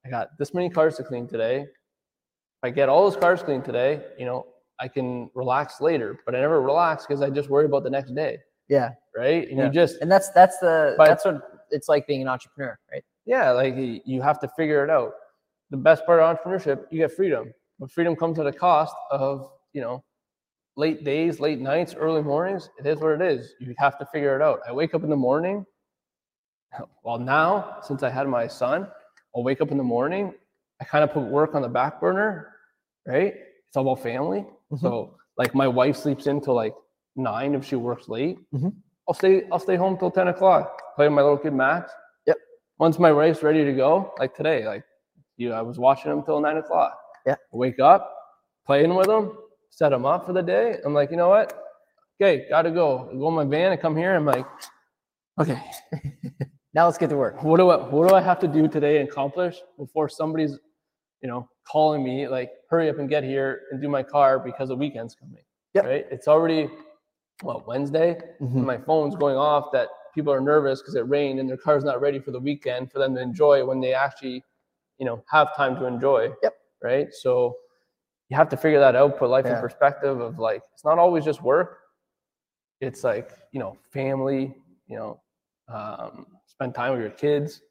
I 0.04 0.08
got 0.10 0.28
this 0.38 0.54
many 0.54 0.70
cars 0.70 0.96
to 0.96 1.04
clean 1.04 1.26
today. 1.28 1.62
If 1.62 1.68
I 2.62 2.70
get 2.70 2.88
all 2.88 3.02
those 3.08 3.16
cars 3.20 3.42
cleaned 3.42 3.64
today, 3.64 4.02
you 4.18 4.24
know, 4.26 4.46
I 4.78 4.88
can 4.88 5.30
relax 5.34 5.80
later. 5.80 6.18
But 6.26 6.34
I 6.34 6.40
never 6.40 6.60
relax 6.60 7.06
because 7.06 7.22
I 7.22 7.30
just 7.30 7.48
worry 7.48 7.64
about 7.66 7.82
the 7.84 7.90
next 7.90 8.14
day, 8.14 8.38
yeah, 8.68 8.90
right? 9.16 9.48
And 9.48 9.58
Yeah. 9.58 9.66
you 9.66 9.70
just 9.72 9.96
and 10.00 10.10
that's 10.10 10.30
that's 10.30 10.58
the 10.58 10.94
But- 10.98 11.06
that's 11.08 11.24
what 11.24 11.64
it's 11.70 11.88
like 11.88 12.06
being 12.06 12.22
an 12.22 12.28
entrepreneur, 12.28 12.78
right? 12.92 13.04
yeah, 13.24 13.50
like 13.50 13.74
you 13.76 14.22
have 14.22 14.38
to 14.40 14.48
figure 14.48 14.84
it 14.84 14.90
out. 14.90 15.14
The 15.70 15.76
best 15.76 16.06
part 16.06 16.20
of 16.20 16.36
entrepreneurship, 16.36 16.86
you 16.92 16.98
get 16.98 17.10
freedom, 17.12 17.52
but 17.80 17.90
freedom 17.90 18.14
comes 18.14 18.38
at 18.38 18.46
a 18.46 18.52
cost 18.52 18.94
of, 19.10 19.50
you 19.72 19.80
know, 19.80 20.04
late 20.76 21.02
days, 21.04 21.40
late 21.40 21.58
nights, 21.58 21.94
early 21.94 22.22
mornings. 22.22 22.70
It 22.78 22.86
is 22.86 23.00
what 23.00 23.12
it 23.12 23.22
is. 23.22 23.54
You 23.58 23.74
have 23.78 23.98
to 23.98 24.06
figure 24.06 24.36
it 24.36 24.42
out. 24.42 24.60
I 24.68 24.72
wake 24.72 24.94
up 24.94 25.02
in 25.02 25.10
the 25.10 25.16
morning. 25.16 25.66
Well, 27.02 27.18
now, 27.18 27.78
since 27.82 28.02
I 28.02 28.10
had 28.10 28.28
my 28.28 28.46
son, 28.46 28.88
I'll 29.34 29.42
wake 29.42 29.60
up 29.60 29.70
in 29.70 29.78
the 29.78 29.84
morning. 29.84 30.34
I 30.80 30.84
kind 30.84 31.02
of 31.04 31.12
put 31.12 31.22
work 31.22 31.54
on 31.54 31.62
the 31.62 31.68
back 31.68 32.00
burner, 32.00 32.52
right? 33.06 33.34
It's 33.66 33.76
all 33.76 33.82
about 33.90 34.02
family. 34.02 34.44
Mhm. 34.72 34.80
So, 34.80 35.16
like, 35.38 35.54
my 35.54 35.68
wife 35.68 35.96
sleeps 35.96 36.26
in 36.26 36.40
till 36.40 36.54
like 36.54 36.74
nine 37.14 37.54
if 37.54 37.64
she 37.64 37.76
works 37.76 38.08
late. 38.08 38.38
Mhm. 38.54 38.72
I'll 39.08 39.14
stay. 39.14 39.46
I'll 39.52 39.58
stay 39.58 39.76
home 39.76 39.96
till 39.98 40.10
ten 40.10 40.28
o'clock. 40.28 40.82
Play 40.96 41.06
with 41.06 41.14
my 41.14 41.22
little 41.22 41.38
kid 41.38 41.52
Max. 41.54 41.92
Yep. 42.26 42.36
Once 42.78 42.98
my 42.98 43.12
wife's 43.12 43.42
ready 43.42 43.64
to 43.64 43.72
go, 43.72 44.12
like 44.18 44.34
today, 44.34 44.66
like 44.66 44.84
you, 45.36 45.52
I 45.52 45.62
was 45.62 45.78
watching 45.78 46.10
him 46.10 46.22
till 46.24 46.40
nine 46.40 46.56
o'clock. 46.56 46.98
Yeah. 47.26 47.36
Wake 47.52 47.78
up, 47.80 48.12
playing 48.66 48.94
with 48.94 49.08
him, 49.08 49.32
set 49.70 49.92
him 49.92 50.04
up 50.04 50.26
for 50.26 50.32
the 50.32 50.42
day. 50.42 50.80
I'm 50.84 50.94
like, 50.94 51.10
you 51.10 51.16
know 51.16 51.28
what? 51.28 51.52
Okay, 52.20 52.46
gotta 52.48 52.70
go. 52.70 53.08
I 53.10 53.14
go 53.16 53.28
in 53.28 53.34
my 53.34 53.44
van 53.44 53.72
and 53.72 53.80
come 53.80 53.96
here. 53.96 54.14
I'm 54.14 54.24
like, 54.26 54.46
okay, 55.40 55.60
Now 56.74 56.84
let's 56.86 56.98
get 56.98 57.08
to 57.10 57.16
work. 57.16 57.42
what 57.42 57.56
do 57.58 57.70
I 57.70 57.76
what 57.88 58.08
do 58.08 58.14
I 58.14 58.20
have 58.20 58.38
to 58.40 58.48
do 58.48 58.66
today 58.68 58.98
and 59.00 59.08
accomplish 59.08 59.60
before 59.78 60.08
somebody's, 60.08 60.58
you 61.26 61.32
know, 61.32 61.48
calling 61.64 62.04
me 62.04 62.28
like, 62.28 62.52
hurry 62.70 62.88
up 62.88 63.00
and 63.00 63.08
get 63.08 63.24
here 63.24 63.62
and 63.72 63.82
do 63.82 63.88
my 63.88 64.00
car 64.00 64.38
because 64.38 64.68
the 64.68 64.76
weekend's 64.76 65.16
coming. 65.16 65.42
Yep. 65.74 65.84
Right? 65.84 66.06
It's 66.08 66.28
already 66.28 66.70
what 67.42 67.66
Wednesday, 67.66 68.16
Mhm. 68.40 68.54
and 68.58 68.64
my 68.64 68.78
phone's 68.78 69.16
going 69.16 69.36
off 69.36 69.72
that 69.72 69.88
people 70.14 70.32
are 70.32 70.40
nervous 70.40 70.80
because 70.80 70.94
it 70.94 71.00
rained 71.08 71.40
and 71.40 71.48
their 71.50 71.56
car's 71.56 71.82
not 71.82 72.00
ready 72.00 72.20
for 72.20 72.30
the 72.30 72.38
weekend 72.38 72.92
for 72.92 73.00
them 73.00 73.12
to 73.16 73.20
enjoy 73.20 73.64
when 73.64 73.80
they 73.80 73.92
actually, 73.92 74.44
you 74.98 75.04
know, 75.04 75.20
have 75.28 75.54
time 75.56 75.74
to 75.80 75.84
enjoy. 75.86 76.32
Yep. 76.44 76.56
Right. 76.80 77.12
So 77.12 77.56
you 78.28 78.36
have 78.36 78.48
to 78.50 78.56
figure 78.56 78.78
that 78.78 78.94
out, 78.94 79.18
put 79.18 79.28
life 79.28 79.46
Yeah. 79.46 79.56
in 79.56 79.60
perspective 79.60 80.20
of 80.20 80.38
like, 80.38 80.62
it's 80.74 80.84
not 80.84 80.96
always 81.00 81.24
just 81.24 81.42
work. 81.42 81.80
It's 82.80 83.02
like, 83.02 83.32
you 83.50 83.58
know, 83.58 83.76
family, 83.90 84.54
you 84.86 84.96
know, 84.96 85.20
um, 85.66 86.28
spend 86.46 86.72
time 86.76 86.92
with 86.92 87.00
your 87.00 87.10
kids. 87.10 87.62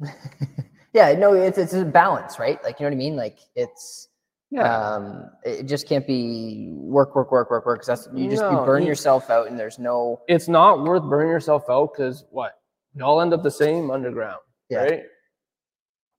yeah, 0.92 1.12
no, 1.14 1.32
it's 1.34 1.58
it's 1.58 1.72
a 1.74 1.84
balance, 1.84 2.38
right? 2.38 2.62
Like 2.64 2.78
you 2.80 2.84
know 2.84 2.90
what 2.90 2.94
I 2.94 2.98
mean? 2.98 3.16
Like 3.16 3.38
it's 3.54 4.08
Yeah. 4.50 4.64
um 4.94 5.30
it 5.44 5.64
just 5.64 5.88
can't 5.88 6.06
be 6.06 6.70
work, 6.72 7.14
work, 7.16 7.32
work, 7.32 7.50
work, 7.50 7.64
work. 7.66 7.78
Cause 7.80 7.86
that's 7.86 8.08
you 8.14 8.28
just 8.28 8.42
No, 8.42 8.50
you 8.60 8.66
burn 8.66 8.82
you- 8.82 8.88
yourself 8.88 9.30
out 9.30 9.46
and 9.48 9.58
there's 9.58 9.78
no 9.78 10.20
it's 10.28 10.48
not 10.48 10.82
worth 10.84 11.02
burning 11.04 11.30
yourself 11.30 11.64
out 11.70 11.92
because 11.92 12.24
what? 12.30 12.52
You 12.94 13.04
all 13.04 13.20
end 13.22 13.32
up 13.32 13.42
the 13.42 13.50
same 13.50 13.90
underground. 13.90 14.40
Yeah. 14.68 14.82
Right. 14.84 15.02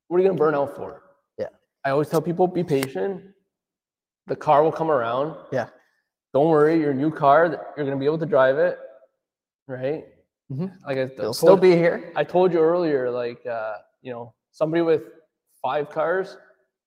What 0.08 0.18
are 0.18 0.20
you 0.22 0.28
gonna 0.28 0.38
burn 0.40 0.56
out 0.56 0.76
for? 0.76 1.02
Yeah. 1.38 1.50
I 1.86 1.92
always 1.92 2.10
tell 2.10 2.22
people 2.22 2.48
be 2.48 2.64
patient. 2.64 3.22
The 4.28 4.36
car 4.36 4.64
will 4.64 4.72
come 4.72 4.90
around. 4.90 5.36
Yeah. 5.52 5.68
Don't 6.34 6.50
worry, 6.50 6.80
your 6.80 6.94
new 6.96 7.12
car, 7.12 7.46
you're 7.78 7.86
gonna 7.86 7.98
be 7.98 8.06
able 8.06 8.18
to 8.20 8.26
drive 8.26 8.58
it. 8.58 8.80
Right. 9.68 10.06
Mhm. 10.52 10.72
Like 10.88 10.98
I 10.98 11.02
it'll 11.02 11.26
told- 11.26 11.36
still 11.36 11.58
be 11.58 11.72
here. 11.76 12.12
I 12.16 12.24
told 12.24 12.52
you 12.52 12.60
earlier, 12.60 13.12
like 13.12 13.46
uh, 13.46 13.76
you 14.02 14.12
know, 14.12 14.34
somebody 14.54 14.82
with 14.82 15.02
five 15.62 15.90
cars, 15.90 16.38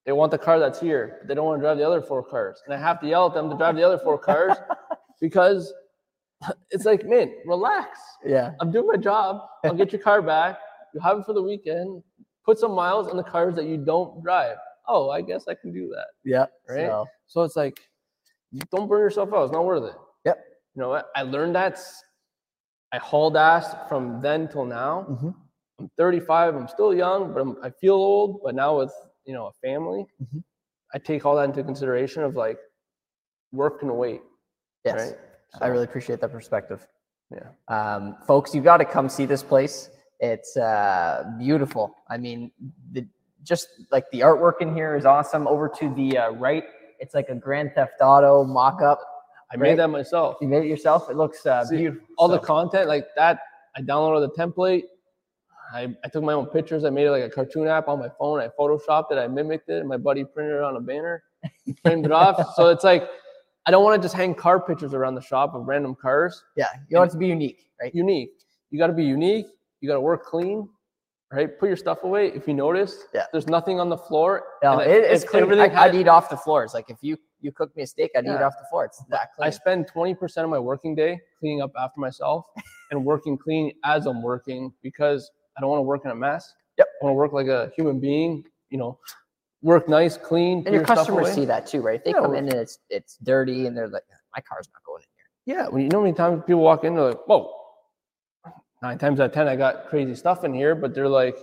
they 0.06 0.12
want 0.12 0.30
the 0.30 0.38
car 0.38 0.58
that's 0.58 0.80
here, 0.80 1.18
but 1.20 1.28
they 1.28 1.34
don't 1.34 1.44
want 1.44 1.58
to 1.60 1.62
drive 1.62 1.76
the 1.78 1.86
other 1.86 2.00
four 2.00 2.22
cars. 2.22 2.62
And 2.64 2.72
I 2.72 2.78
have 2.78 3.00
to 3.00 3.06
yell 3.06 3.26
at 3.26 3.34
them 3.34 3.50
to 3.50 3.56
drive 3.56 3.76
the 3.76 3.82
other 3.82 3.98
four 3.98 4.16
cars 4.18 4.56
because 5.20 5.72
it's 6.70 6.84
like, 6.84 7.04
man, 7.04 7.32
relax. 7.44 7.98
Yeah. 8.24 8.52
I'm 8.60 8.70
doing 8.70 8.86
my 8.86 8.96
job. 8.96 9.42
I'll 9.64 9.74
get 9.74 9.92
your 9.92 10.00
car 10.00 10.22
back. 10.22 10.58
You 10.94 11.00
have 11.00 11.18
it 11.18 11.26
for 11.26 11.32
the 11.34 11.42
weekend. 11.42 12.02
Put 12.44 12.58
some 12.58 12.72
miles 12.72 13.08
on 13.08 13.16
the 13.16 13.24
cars 13.24 13.54
that 13.56 13.64
you 13.66 13.76
don't 13.78 14.22
drive. 14.22 14.56
Oh, 14.88 15.10
I 15.10 15.20
guess 15.20 15.48
I 15.48 15.54
can 15.54 15.72
do 15.72 15.88
that. 15.94 16.06
Yeah. 16.24 16.46
Right? 16.68 16.86
So, 16.86 17.06
So 17.26 17.42
it's 17.42 17.56
like, 17.56 17.80
don't 18.70 18.88
burn 18.88 19.00
yourself 19.00 19.30
out. 19.34 19.42
It's 19.44 19.52
not 19.52 19.64
worth 19.64 19.82
it. 19.82 19.96
Yep. 20.24 20.38
You 20.76 20.82
know 20.82 20.88
what? 20.90 21.08
I 21.16 21.22
learned 21.22 21.56
that. 21.56 21.80
I 22.92 22.98
hauled 22.98 23.36
ass 23.36 23.74
from 23.88 24.22
then 24.22 24.46
till 24.46 24.64
now. 24.64 25.06
mhm. 25.10 25.34
I'm 25.78 25.90
35. 25.98 26.54
I'm 26.54 26.68
still 26.68 26.94
young, 26.94 27.32
but 27.32 27.40
I'm, 27.40 27.56
I 27.62 27.70
feel 27.70 27.94
old. 27.94 28.40
But 28.42 28.54
now 28.54 28.78
with 28.78 28.92
you 29.24 29.34
know 29.34 29.46
a 29.46 29.52
family, 29.66 30.06
Mhm. 30.22 30.42
I 30.94 30.98
take 30.98 31.26
all 31.26 31.36
that 31.36 31.44
into 31.44 31.62
consideration 31.62 32.22
of 32.22 32.36
like 32.36 32.58
work 33.52 33.80
can 33.80 33.96
wait. 33.96 34.22
yes. 34.84 35.10
Right. 35.10 35.18
I 35.62 35.66
really 35.68 35.84
appreciate 35.84 36.20
that 36.20 36.30
perspective. 36.32 36.86
yeah. 37.30 37.48
Um, 37.68 38.16
folks, 38.26 38.54
you 38.54 38.60
got 38.62 38.76
to 38.78 38.84
come 38.84 39.08
see 39.08 39.26
this 39.26 39.42
place. 39.42 39.90
It's 40.20 40.56
uh, 40.56 41.24
beautiful. 41.38 41.94
I 42.08 42.16
mean, 42.18 42.50
the 42.92 43.06
just 43.42 43.68
like 43.90 44.04
the 44.12 44.20
artwork 44.20 44.60
in 44.60 44.74
here 44.74 44.96
is 44.96 45.04
awesome. 45.04 45.46
Over 45.46 45.68
to 45.80 45.94
the 45.94 46.18
uh, 46.18 46.30
right, 46.32 46.64
it's 46.98 47.14
like 47.14 47.28
a 47.28 47.34
Grand 47.34 47.72
Theft 47.74 47.94
Auto 48.00 48.44
mock-up. 48.44 49.00
I 49.52 49.54
Right. 49.56 49.70
made 49.70 49.78
that 49.78 49.88
myself. 49.88 50.36
You 50.40 50.48
made 50.48 50.64
it 50.64 50.68
yourself. 50.68 51.08
It 51.10 51.16
looks 51.16 51.44
uh, 51.46 51.64
See, 51.64 51.76
beautiful. 51.76 52.06
all 52.18 52.28
the 52.28 52.38
content 52.40 52.88
like 52.88 53.06
that 53.16 53.38
i 53.76 53.80
downloaded 53.82 54.22
the 54.26 54.42
template 54.42 54.84
I, 55.76 55.94
I 56.04 56.08
took 56.08 56.24
my 56.24 56.32
own 56.32 56.46
pictures. 56.46 56.84
I 56.84 56.90
made 56.90 57.06
it 57.06 57.10
like 57.10 57.22
a 57.22 57.30
cartoon 57.30 57.68
app 57.68 57.88
on 57.88 57.98
my 57.98 58.08
phone. 58.18 58.40
I 58.40 58.48
photoshopped 58.48 59.12
it. 59.12 59.18
I 59.18 59.28
mimicked 59.28 59.68
it. 59.68 59.80
And 59.80 59.88
my 59.88 59.96
buddy 59.96 60.24
printed 60.24 60.56
it 60.56 60.62
on 60.62 60.76
a 60.76 60.80
banner. 60.80 61.22
And 61.66 61.78
framed 61.84 62.06
it 62.06 62.12
off. 62.12 62.54
So 62.54 62.68
it's 62.68 62.84
like 62.84 63.08
i 63.66 63.70
don't 63.72 63.82
want 63.82 64.00
to 64.00 64.04
just 64.04 64.14
hang 64.14 64.32
car 64.32 64.60
pictures 64.60 64.94
around 64.94 65.16
the 65.16 65.20
shop 65.20 65.54
of 65.54 65.66
random 65.66 65.94
cars. 65.94 66.42
Yeah, 66.56 66.68
you 66.88 66.96
want 66.98 67.10
it 67.10 67.12
to 67.12 67.18
be 67.18 67.26
unique, 67.26 67.68
right? 67.80 67.94
unique. 67.94 68.30
You 68.70 68.78
got 68.78 68.86
to 68.86 68.92
be 68.92 69.04
unique. 69.04 69.46
You 69.80 69.88
got 69.88 69.94
to 69.94 70.00
work 70.00 70.24
clean 70.24 70.68
right? 71.32 71.58
Put 71.58 71.66
your 71.66 71.76
stuff 71.76 72.04
away. 72.04 72.28
If 72.28 72.46
you 72.46 72.54
notice 72.54 73.04
Yeah. 73.12 73.26
there's 73.32 73.46
nothing 73.46 73.80
on 73.80 73.88
the 73.88 73.96
floor. 73.96 74.44
No, 74.62 74.78
it, 74.78 74.90
it's 74.90 75.24
clean. 75.24 75.42
everything 75.42 75.76
I, 75.76 75.84
I'd 75.84 75.94
eat 75.94 76.08
off 76.08 76.28
the 76.28 76.36
floors. 76.36 76.74
Like 76.74 76.90
if 76.90 76.98
you 77.02 77.16
you 77.40 77.52
cook 77.52 77.76
me 77.76 77.82
a 77.82 77.86
steak, 77.86 78.12
I'd 78.16 78.24
eat 78.24 78.30
off 78.30 78.54
the 78.58 78.66
floor. 78.70 78.86
It's 78.86 79.02
that 79.08 79.34
clean. 79.34 79.46
I 79.46 79.50
spend 79.50 79.88
20% 79.94 80.38
of 80.38 80.50
my 80.50 80.58
working 80.58 80.94
day 80.94 81.20
cleaning 81.38 81.62
up 81.62 81.72
after 81.78 82.00
myself 82.00 82.46
and 82.90 83.04
working 83.04 83.36
clean 83.36 83.72
as 83.84 84.06
I'm 84.06 84.22
working 84.22 84.72
because 84.82 85.30
I 85.56 85.60
don't 85.60 85.70
want 85.70 85.78
to 85.78 85.84
work 85.84 86.02
in 86.04 86.10
a 86.10 86.14
mess. 86.14 86.52
Yep. 86.78 86.86
I 87.00 87.04
want 87.04 87.14
to 87.14 87.16
work 87.16 87.32
like 87.32 87.46
a 87.46 87.72
human 87.76 87.98
being, 87.98 88.44
you 88.70 88.78
know, 88.78 88.98
work 89.62 89.88
nice, 89.88 90.16
clean. 90.16 90.62
and 90.66 90.74
your 90.74 90.84
customers 90.84 91.32
see 91.32 91.44
that 91.46 91.66
too, 91.66 91.80
right? 91.80 91.96
If 92.00 92.04
they 92.04 92.10
Yeah, 92.10 92.20
come 92.20 92.34
in 92.34 92.44
and 92.44 92.54
it's 92.54 92.78
it's 92.90 93.16
dirty 93.22 93.66
and 93.66 93.76
they're 93.76 93.88
like, 93.88 94.04
my 94.34 94.42
car's 94.42 94.68
not 94.72 94.82
going 94.84 95.02
in 95.02 95.08
here. 95.16 95.56
Yeah. 95.56 95.68
When 95.68 95.82
you 95.82 95.88
know 95.88 95.98
how 95.98 96.04
many 96.04 96.14
times 96.14 96.42
people 96.46 96.62
walk 96.62 96.84
in, 96.84 96.94
they're 96.94 97.08
like, 97.08 97.26
whoa, 97.26 97.52
nine 98.82 98.98
times 98.98 99.20
out 99.20 99.26
of 99.26 99.32
10, 99.32 99.48
I 99.48 99.56
got 99.56 99.88
crazy 99.88 100.14
stuff 100.14 100.44
in 100.44 100.52
here, 100.52 100.74
but 100.74 100.94
they're 100.94 101.08
like, 101.08 101.36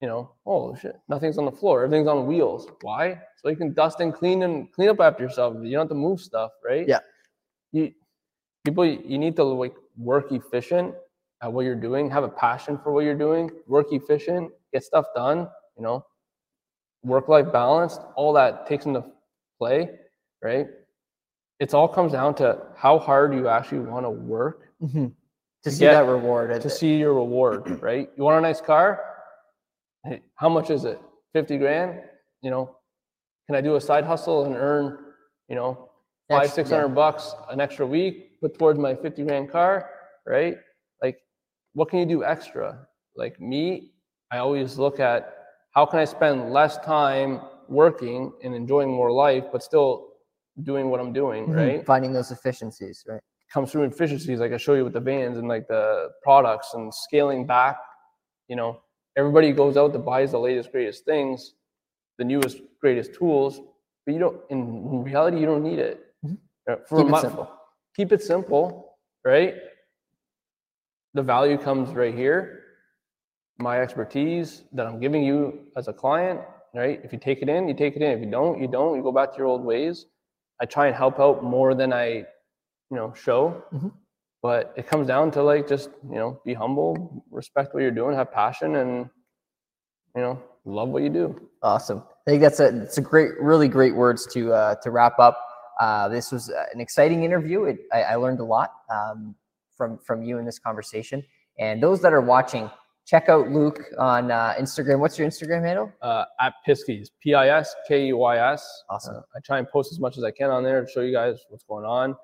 you 0.00 0.06
know, 0.06 0.30
oh 0.46 0.76
shit, 0.76 0.96
nothing's 1.08 1.38
on 1.38 1.44
the 1.44 1.52
floor. 1.52 1.82
Everything's 1.82 2.06
on 2.08 2.26
wheels. 2.26 2.68
Why? 2.82 3.20
So 3.38 3.48
you 3.48 3.56
can 3.56 3.74
dust 3.74 3.98
and 4.00 4.14
clean 4.14 4.44
and 4.44 4.72
clean 4.72 4.88
up 4.88 5.00
after 5.00 5.24
yourself. 5.24 5.56
You 5.60 5.72
don't 5.72 5.80
have 5.80 5.88
to 5.88 5.94
move 5.94 6.20
stuff, 6.20 6.52
right? 6.64 6.86
Yeah. 6.86 7.00
You 7.72 7.92
people, 8.64 8.84
you 8.84 9.18
need 9.18 9.34
to 9.36 9.44
like 9.44 9.74
work 9.96 10.30
efficient 10.30 10.94
at 11.42 11.52
what 11.52 11.64
you're 11.64 11.74
doing. 11.74 12.10
Have 12.10 12.24
a 12.24 12.28
passion 12.28 12.78
for 12.78 12.92
what 12.92 13.04
you're 13.04 13.14
doing. 13.14 13.50
Work 13.66 13.92
efficient. 13.92 14.50
Get 14.72 14.84
stuff 14.84 15.06
done. 15.14 15.48
You 15.76 15.82
know, 15.82 16.04
work-life 17.02 17.52
balance. 17.52 17.98
All 18.16 18.32
that 18.34 18.66
takes 18.66 18.86
into 18.86 19.04
play, 19.58 19.90
right? 20.42 20.66
It's 21.60 21.74
all 21.74 21.88
comes 21.88 22.12
down 22.12 22.34
to 22.36 22.58
how 22.76 22.98
hard 22.98 23.34
you 23.34 23.48
actually 23.48 23.80
want 23.80 24.06
to 24.06 24.10
work 24.10 24.68
mm-hmm. 24.82 25.06
To 25.64 25.70
see 25.70 25.80
get- 25.80 25.92
that 25.92 26.06
reward. 26.10 26.60
to 26.60 26.70
see 26.70 26.96
your 26.96 27.14
reward, 27.14 27.80
right? 27.82 28.08
You 28.16 28.22
want 28.22 28.38
a 28.38 28.40
nice 28.40 28.60
car? 28.60 29.00
Hey, 30.04 30.22
how 30.36 30.48
much 30.48 30.70
is 30.70 30.84
it? 30.84 31.00
50 31.32 31.58
grand? 31.58 32.00
You 32.42 32.50
know, 32.50 32.76
can 33.46 33.56
I 33.56 33.60
do 33.60 33.74
a 33.74 33.80
side 33.80 34.04
hustle 34.04 34.44
and 34.44 34.54
earn, 34.54 34.98
you 35.48 35.56
know, 35.56 35.90
five, 36.28 36.50
six 36.50 36.70
hundred 36.70 36.90
bucks 36.90 37.34
an 37.50 37.60
extra 37.60 37.86
week, 37.86 38.40
put 38.40 38.58
towards 38.58 38.78
my 38.78 38.94
50 38.94 39.24
grand 39.24 39.50
car, 39.50 39.90
right? 40.26 40.56
What 41.78 41.90
can 41.90 42.00
you 42.00 42.06
do 42.06 42.24
extra? 42.24 42.88
Like 43.14 43.40
me, 43.40 43.92
I 44.32 44.38
always 44.38 44.78
look 44.78 44.98
at 44.98 45.20
how 45.76 45.86
can 45.86 46.00
I 46.00 46.06
spend 46.06 46.52
less 46.52 46.76
time 46.78 47.40
working 47.68 48.32
and 48.42 48.52
enjoying 48.52 48.90
more 48.90 49.12
life, 49.12 49.44
but 49.52 49.62
still 49.62 49.90
doing 50.64 50.90
what 50.90 50.98
I'm 50.98 51.12
doing, 51.12 51.42
Mhm. 51.46 51.56
right? 51.62 51.86
Finding 51.86 52.12
those 52.12 52.30
efficiencies, 52.32 53.04
right? 53.08 53.22
comes 53.54 53.72
through 53.72 53.84
efficiencies 53.84 54.40
like 54.40 54.52
I 54.52 54.58
show 54.58 54.74
you 54.74 54.84
with 54.84 54.92
the 54.92 55.00
vans 55.00 55.38
and 55.38 55.48
like 55.48 55.66
the 55.68 56.10
products 56.22 56.74
and 56.74 56.92
scaling 56.92 57.46
back. 57.46 57.78
You 58.48 58.56
know, 58.56 58.70
everybody 59.16 59.52
goes 59.52 59.74
out 59.78 59.90
to 59.94 59.98
buys 59.98 60.32
the 60.32 60.38
latest, 60.48 60.70
greatest 60.70 61.06
things, 61.06 61.54
the 62.18 62.24
newest, 62.24 62.56
greatest 62.82 63.14
tools, 63.14 63.52
but 64.04 64.12
you 64.14 64.20
don't. 64.24 64.38
In 64.50 65.02
reality, 65.02 65.38
you 65.40 65.46
don't 65.46 65.62
need 65.62 65.78
it. 65.78 65.96
Mhm. 66.26 66.36
Uh, 66.68 66.76
for 66.88 66.96
Keep 66.98 67.06
it 67.06 67.10
my- 67.10 67.20
simple. 67.22 67.48
Keep 67.96 68.12
it 68.16 68.22
simple, 68.22 68.98
right? 69.24 69.54
The 71.14 71.22
value 71.22 71.58
comes 71.58 71.90
right 71.94 72.14
here. 72.14 72.64
My 73.58 73.80
expertise 73.80 74.62
that 74.72 74.86
I'm 74.86 75.00
giving 75.00 75.24
you 75.24 75.66
as 75.76 75.88
a 75.88 75.92
client, 75.92 76.40
right? 76.74 77.00
If 77.02 77.12
you 77.12 77.18
take 77.18 77.42
it 77.42 77.48
in, 77.48 77.68
you 77.68 77.74
take 77.74 77.96
it 77.96 78.02
in. 78.02 78.10
If 78.12 78.20
you 78.24 78.30
don't, 78.30 78.60
you 78.60 78.68
don't. 78.68 78.96
You 78.96 79.02
go 79.02 79.10
back 79.12 79.32
to 79.32 79.38
your 79.38 79.46
old 79.46 79.64
ways. 79.64 80.06
I 80.60 80.66
try 80.66 80.86
and 80.86 80.94
help 80.94 81.18
out 81.18 81.42
more 81.42 81.74
than 81.74 81.92
I 81.92 82.24
you 82.90 82.96
know 82.96 83.12
show 83.12 83.62
Mhm. 83.72 83.92
but 84.42 84.72
it 84.76 84.86
comes 84.86 85.06
down 85.06 85.30
to 85.32 85.42
like 85.42 85.68
just 85.68 85.90
you 86.08 86.16
know 86.16 86.40
be 86.44 86.54
humble 86.54 87.22
respect 87.30 87.74
what 87.74 87.82
you're 87.82 87.90
doing 87.90 88.16
have 88.16 88.32
passion 88.32 88.76
and 88.76 89.10
you 90.16 90.22
know 90.22 90.42
love 90.64 90.88
what 90.88 91.02
you 91.02 91.10
do 91.10 91.48
Awesome. 91.62 92.02
I 92.26 92.30
think 92.30 92.40
that's 92.42 92.60
a 92.60 92.68
it's 92.82 92.98
a 92.98 93.00
great, 93.02 93.32
really 93.40 93.68
great 93.68 93.94
words 93.96 94.26
to 94.34 94.52
uh, 94.52 94.74
to 94.76 94.90
wrap 94.90 95.18
up. 95.18 95.36
Uh, 95.80 96.08
this 96.08 96.30
was 96.30 96.50
an 96.50 96.80
exciting 96.80 97.24
interview. 97.24 97.64
It, 97.64 97.78
I, 97.92 98.02
I 98.02 98.14
learned 98.14 98.38
a 98.40 98.44
lot 98.44 98.70
um, 98.90 99.34
from 99.78 99.96
from 99.98 100.22
you 100.22 100.36
in 100.38 100.44
this 100.44 100.58
conversation. 100.58 101.22
And 101.58 101.82
those 101.82 102.02
that 102.02 102.12
are 102.12 102.20
watching, 102.20 102.70
check 103.06 103.28
out 103.30 103.50
Luke 103.50 103.80
on 103.98 104.30
uh, 104.30 104.54
Instagram. 104.60 104.98
What's 104.98 105.18
your 105.18 105.26
Instagram 105.26 105.64
handle? 105.64 105.90
uh, 106.02 106.24
at 106.40 106.52
piskeys 106.68 107.08
p-i-s-k-e-y-s 107.22 108.82
Awesome. 108.90 109.16
Uh, 109.16 109.20
i 109.36 109.40
try 109.44 109.58
and 109.58 109.68
post 109.68 109.92
as 109.92 109.98
much 109.98 110.18
as 110.18 110.24
i 110.24 110.30
can 110.30 110.50
on 110.50 110.62
there 110.62 110.84
to 110.84 110.90
show 110.90 111.00
you 111.00 111.12
guys 111.12 111.36
what's 111.48 111.64
going 111.64 111.84
on 111.84 112.14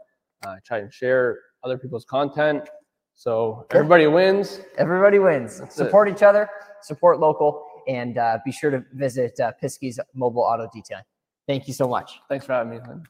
uh, 0.45 0.51
i 0.51 0.59
try 0.67 0.79
and 0.79 0.93
share 0.93 1.39
other 1.65 1.79
people's 1.79 2.05
content 2.05 2.69
so 3.15 3.65
everybody 3.71 4.07
wins 4.09 4.61
Everybody 4.77 5.19
wins. 5.21 5.61
That's 5.61 5.75
it. 5.77 5.85
support 5.85 6.09
each 6.09 6.23
other, 6.25 6.49
support 6.83 7.21
local, 7.21 7.65
and 7.87 8.19
uh, 8.19 8.39
be 8.45 8.51
sure 8.51 8.71
to 8.73 8.85
visit 8.93 9.39
uh, 9.39 9.53
Piskey's 9.63 10.01
Mobile 10.15 10.43
Auto 10.43 10.69
Detailing. 10.75 11.05
Thank 11.47 11.69
you 11.69 11.75
so 11.75 11.87
much. 11.87 12.19
thanks 12.29 12.45
for 12.47 12.55
having 12.55 12.73
me. 12.73 13.05